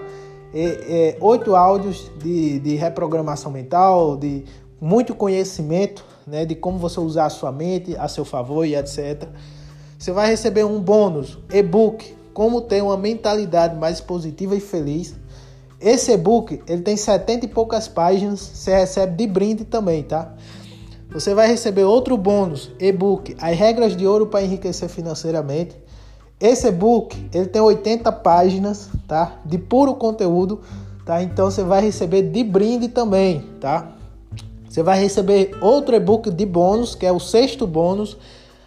E, 0.52 1.16
oito 1.20 1.56
áudios 1.56 2.10
de, 2.18 2.58
de 2.58 2.74
reprogramação 2.74 3.50
mental, 3.50 4.16
de 4.16 4.44
muito 4.80 5.14
conhecimento, 5.14 6.04
né? 6.28 6.44
De 6.44 6.54
como 6.54 6.78
você 6.78 7.00
usar 7.00 7.26
a 7.26 7.30
sua 7.30 7.50
mente 7.50 7.96
a 7.96 8.06
seu 8.06 8.24
favor 8.24 8.64
e 8.64 8.76
etc. 8.76 9.28
Você 9.98 10.12
vai 10.12 10.28
receber 10.28 10.64
um 10.64 10.80
bônus, 10.80 11.38
e-book, 11.52 12.14
como 12.32 12.60
ter 12.60 12.82
uma 12.82 12.96
mentalidade 12.96 13.76
mais 13.76 14.00
positiva 14.00 14.54
e 14.54 14.60
feliz. 14.60 15.16
Esse 15.80 16.12
e-book, 16.12 16.60
ele 16.68 16.82
tem 16.82 16.96
70 16.96 17.46
e 17.46 17.48
poucas 17.48 17.88
páginas, 17.88 18.40
você 18.40 18.76
recebe 18.76 19.16
de 19.16 19.26
brinde 19.26 19.64
também, 19.64 20.02
tá? 20.02 20.34
Você 21.10 21.34
vai 21.34 21.48
receber 21.48 21.84
outro 21.84 22.16
bônus, 22.16 22.70
e-book, 22.78 23.36
As 23.40 23.56
Regras 23.56 23.96
de 23.96 24.06
Ouro 24.06 24.26
para 24.26 24.44
Enriquecer 24.44 24.88
Financeiramente. 24.88 25.76
Esse 26.38 26.68
e-book, 26.68 27.28
ele 27.32 27.46
tem 27.46 27.60
80 27.60 28.12
páginas, 28.12 28.88
tá? 29.08 29.40
De 29.44 29.58
puro 29.58 29.94
conteúdo, 29.94 30.60
tá? 31.04 31.22
Então 31.22 31.50
você 31.50 31.64
vai 31.64 31.80
receber 31.80 32.22
de 32.22 32.44
brinde 32.44 32.88
também, 32.88 33.42
tá? 33.60 33.97
Você 34.68 34.82
vai 34.82 35.00
receber 35.00 35.56
outro 35.62 35.96
e-book 35.96 36.30
de 36.30 36.44
bônus, 36.44 36.94
que 36.94 37.06
é 37.06 37.12
o 37.12 37.18
sexto 37.18 37.66
bônus, 37.66 38.16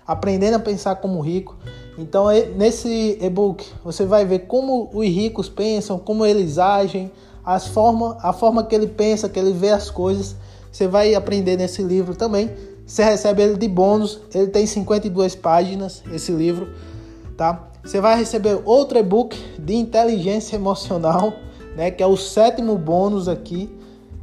Aprendendo 0.05 0.55
a 0.55 0.59
Pensar 0.59 0.95
como 0.95 1.21
Rico. 1.21 1.55
Então, 1.97 2.25
nesse 2.55 3.17
e-book, 3.21 3.65
você 3.83 4.05
vai 4.05 4.25
ver 4.25 4.39
como 4.39 4.89
os 4.93 5.05
ricos 5.05 5.47
pensam, 5.47 5.99
como 5.99 6.25
eles 6.25 6.57
agem, 6.57 7.11
as 7.45 7.67
forma, 7.67 8.17
a 8.21 8.33
forma 8.33 8.63
que 8.63 8.73
ele 8.73 8.87
pensa, 8.87 9.29
que 9.29 9.39
ele 9.39 9.53
vê 9.53 9.69
as 9.69 9.89
coisas. 9.89 10.35
Você 10.71 10.87
vai 10.87 11.13
aprender 11.13 11.57
nesse 11.57 11.83
livro 11.83 12.15
também. 12.15 12.49
Você 12.85 13.03
recebe 13.03 13.43
ele 13.43 13.57
de 13.57 13.67
bônus. 13.67 14.19
Ele 14.33 14.47
tem 14.47 14.65
52 14.65 15.35
páginas, 15.35 16.03
esse 16.11 16.31
livro, 16.31 16.69
tá? 17.37 17.69
Você 17.83 18.01
vai 18.01 18.17
receber 18.17 18.59
outro 18.65 18.97
e-book 18.97 19.37
de 19.59 19.75
inteligência 19.75 20.55
emocional, 20.55 21.33
né? 21.75 21.91
Que 21.91 22.03
é 22.03 22.07
o 22.07 22.17
sétimo 22.17 22.77
bônus 22.77 23.27
aqui. 23.27 23.69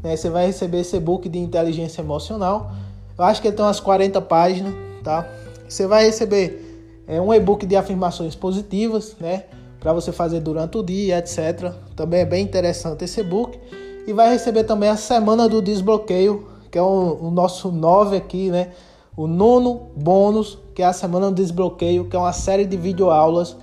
Né? 0.03 0.17
Você 0.17 0.31
vai 0.31 0.47
receber 0.47 0.81
esse 0.81 0.97
e-book 0.97 1.29
de 1.29 1.39
inteligência 1.39 2.01
emocional. 2.01 2.71
Eu 3.17 3.25
acho 3.25 3.43
que 3.43 3.49
ele 3.49 3.57
tem 3.57 3.65
umas 3.65 3.81
40 3.81 4.21
páginas, 4.23 4.75
tá? 5.03 5.27
Você 5.69 5.87
vai 5.87 6.05
receber 6.05 7.05
é, 7.07 7.21
um 7.21 7.33
e-book 7.35 7.67
de 7.67 7.77
afirmações 7.77 8.35
positivas, 8.35 9.17
né? 9.19 9.45
Para 9.81 9.93
você 9.93 10.13
fazer 10.13 10.41
durante 10.41 10.79
o 10.79 10.83
dia, 10.83 11.19
etc. 11.19 11.73
Também 11.97 12.21
é 12.21 12.25
bem 12.25 12.45
interessante 12.45 13.05
esse 13.05 13.21
e-book. 13.21 13.59
E 14.07 14.13
vai 14.13 14.31
receber 14.31 14.65
também 14.65 14.89
a 14.89 14.97
semana 14.97 15.49
do 15.49 15.61
desbloqueio, 15.61 16.47
que 16.71 16.79
é 16.79 16.83
o, 16.83 17.19
o 17.21 17.31
nosso 17.31 17.71
9 17.71 18.17
aqui, 18.17 18.51
né? 18.51 18.71
O 19.17 19.27
nono 19.27 19.89
bônus, 19.97 20.59
que 20.75 20.83
é 20.83 20.87
a 20.87 20.93
semana 20.93 21.27
do 21.27 21.35
desbloqueio, 21.35 22.09
que 22.09 22.17
é 22.17 22.19
uma 22.19 22.33
série 22.33 22.65
de 22.65 22.77
videoaulas. 22.77 23.57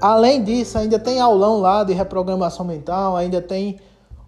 Além 0.00 0.42
disso, 0.42 0.78
ainda 0.78 0.98
tem 0.98 1.20
aulão 1.20 1.60
lá 1.60 1.84
de 1.84 1.92
reprogramação 1.92 2.64
mental, 2.64 3.16
ainda 3.16 3.40
tem 3.40 3.78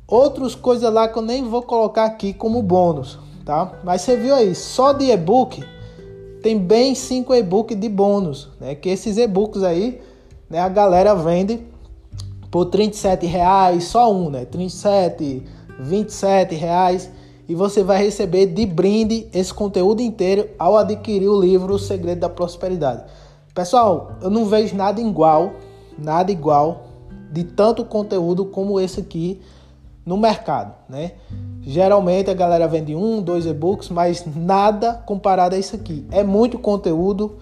outras 0.09 0.55
coisas 0.55 0.91
lá 0.93 1.07
que 1.07 1.19
eu 1.19 1.23
nem 1.23 1.45
vou 1.45 1.63
colocar 1.63 2.07
aqui 2.07 2.33
como 2.33 2.63
bônus, 2.63 3.19
tá? 3.45 3.73
Mas 3.85 4.01
você 4.01 4.17
viu 4.17 4.35
aí, 4.35 4.55
só 4.55 4.95
de 4.95 5.11
e-book 5.11 5.63
tem 6.43 6.59
bem 6.59 6.95
cinco 6.95 7.35
e-books 7.35 7.79
de 7.79 7.89
bônus, 7.89 8.49
né? 8.59 8.75
Que 8.75 8.89
esses 8.89 9.19
e-books 9.19 9.63
aí, 9.63 10.01
né, 10.49 10.61
a 10.61 10.69
galera 10.69 11.15
vende 11.15 11.61
por 12.51 12.67
37 12.67 13.27
reais, 13.27 13.85
só 13.85 14.11
um, 14.13 14.31
né? 14.31 14.45
37, 14.47 15.43
27 15.81 16.55
reais. 16.55 17.11
E 17.49 17.55
você 17.55 17.83
vai 17.83 18.03
receber 18.03 18.47
de 18.47 18.65
brinde 18.67 19.27
esse 19.33 19.53
conteúdo 19.53 20.01
inteiro 20.01 20.49
ao 20.59 20.77
adquirir 20.77 21.29
o 21.29 21.41
livro 21.41 21.75
O 21.75 21.79
Segredo 21.79 22.21
da 22.21 22.29
Prosperidade. 22.29 23.05
Pessoal, 23.55 24.13
eu 24.23 24.31
não 24.31 24.47
vejo 24.47 24.77
nada 24.77 25.01
igual, 25.01 25.53
nada 25.99 26.31
igual 26.31 26.85
de 27.33 27.45
tanto 27.45 27.85
conteúdo 27.85 28.45
como 28.45 28.79
esse 28.79 29.01
aqui 29.01 29.41
no 30.09 30.17
mercado, 30.17 30.75
né? 30.89 31.13
Geralmente 31.61 32.31
a 32.31 32.35
galera 32.35 32.67
vende 32.67 32.97
um, 32.97 33.21
dois 33.21 33.45
e-books, 33.45 33.91
mas 33.91 34.25
nada 34.25 34.95
comparado 35.05 35.55
a 35.55 35.59
isso 35.59 35.77
aqui. 35.77 36.07
É 36.11 36.25
muito 36.25 36.59
conteúdo, 36.59 37.37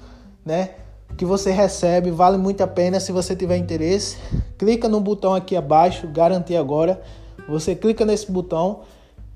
né? 0.44 0.70
Que 1.16 1.24
você 1.24 1.52
recebe, 1.52 2.10
vale 2.10 2.36
muito 2.36 2.60
a 2.62 2.66
pena 2.66 2.98
se 2.98 3.12
você 3.12 3.36
tiver 3.36 3.56
interesse. 3.56 4.18
Clica 4.58 4.88
no 4.88 5.00
botão 5.00 5.32
aqui 5.32 5.54
abaixo, 5.54 6.08
garantir 6.08 6.56
agora. 6.56 7.00
Você 7.48 7.76
clica 7.76 8.04
nesse 8.04 8.32
botão, 8.32 8.80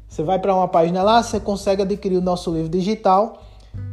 você 0.09 0.25
vai 0.25 0.40
para 0.40 0.53
uma 0.53 0.66
página 0.66 1.01
lá, 1.05 1.23
você 1.23 1.38
consegue 1.38 1.83
adquirir 1.83 2.16
o 2.16 2.21
nosso 2.21 2.53
livro 2.53 2.69
digital. 2.69 3.45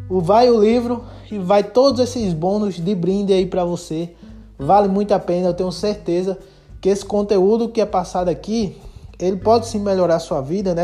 O 0.10 0.19
vai 0.19 0.50
o 0.50 0.60
livro 0.60 1.04
e 1.32 1.38
vai 1.38 1.63
todos 1.63 2.02
esses 2.02 2.34
bônus 2.34 2.84
de 2.84 2.95
brinde 2.95 3.34
aí 3.34 3.45
para 3.45 3.63
você. 3.63 4.15
Vale 4.58 4.88
muito 4.88 5.12
a 5.12 5.19
pena, 5.19 5.50
eu 5.50 5.54
tenho 5.54 5.71
certeza 5.71 6.39
que 6.82 6.89
esse 6.89 7.06
conteúdo 7.06 7.69
que 7.69 7.80
é 7.80 7.86
passado 7.86 8.30
aqui 8.30 8.78
ele 9.19 9.38
pode 9.38 9.67
sim 9.67 9.80
melhorar 9.80 10.15
a 10.15 10.19
sua 10.19 10.41
vida, 10.41 10.75
né? 10.75 10.84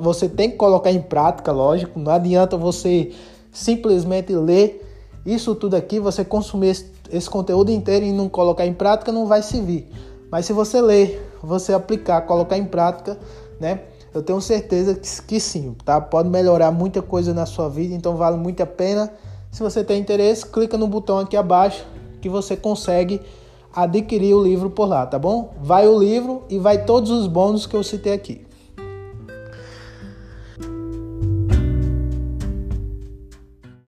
Você 0.00 0.28
tem 0.28 0.50
que 0.50 0.56
colocar 0.56 0.90
em 0.90 1.00
prática, 1.00 1.52
lógico. 1.52 1.98
Não 1.98 2.12
adianta 2.12 2.56
você 2.56 3.12
simplesmente 3.52 4.34
ler 4.34 4.86
isso 5.24 5.54
tudo 5.54 5.76
aqui, 5.76 6.00
você 6.00 6.24
consumir 6.24 6.68
esse, 6.68 6.90
esse 7.10 7.30
conteúdo 7.30 7.70
inteiro 7.70 8.04
e 8.04 8.12
não 8.12 8.28
colocar 8.28 8.66
em 8.66 8.74
prática, 8.74 9.12
não 9.12 9.26
vai 9.26 9.42
servir. 9.42 9.88
Mas 10.30 10.46
se 10.46 10.52
você 10.52 10.80
ler, 10.80 11.30
você 11.42 11.72
aplicar, 11.72 12.22
colocar 12.22 12.56
em 12.56 12.64
prática, 12.64 13.18
né? 13.60 13.80
Eu 14.12 14.22
tenho 14.22 14.40
certeza 14.40 14.94
que, 14.94 15.22
que 15.22 15.40
sim, 15.40 15.76
tá? 15.84 16.00
Pode 16.00 16.28
melhorar 16.28 16.72
muita 16.72 17.00
coisa 17.00 17.32
na 17.32 17.46
sua 17.46 17.68
vida, 17.68 17.94
então 17.94 18.16
vale 18.16 18.36
muito 18.36 18.60
a 18.60 18.66
pena. 18.66 19.12
Se 19.52 19.62
você 19.62 19.84
tem 19.84 20.00
interesse, 20.00 20.46
clica 20.46 20.76
no 20.76 20.88
botão 20.88 21.18
aqui 21.18 21.36
abaixo 21.36 21.86
que 22.20 22.28
você 22.28 22.56
consegue 22.56 23.20
adquirir 23.72 24.34
o 24.34 24.42
livro 24.42 24.70
por 24.70 24.86
lá, 24.86 25.06
tá 25.06 25.18
bom? 25.18 25.54
Vai 25.62 25.86
o 25.86 25.98
livro 25.98 26.42
e 26.48 26.58
vai 26.58 26.84
todos 26.84 27.10
os 27.10 27.26
bônus 27.26 27.66
que 27.66 27.74
eu 27.74 27.82
citei 27.82 28.12
aqui. 28.12 28.49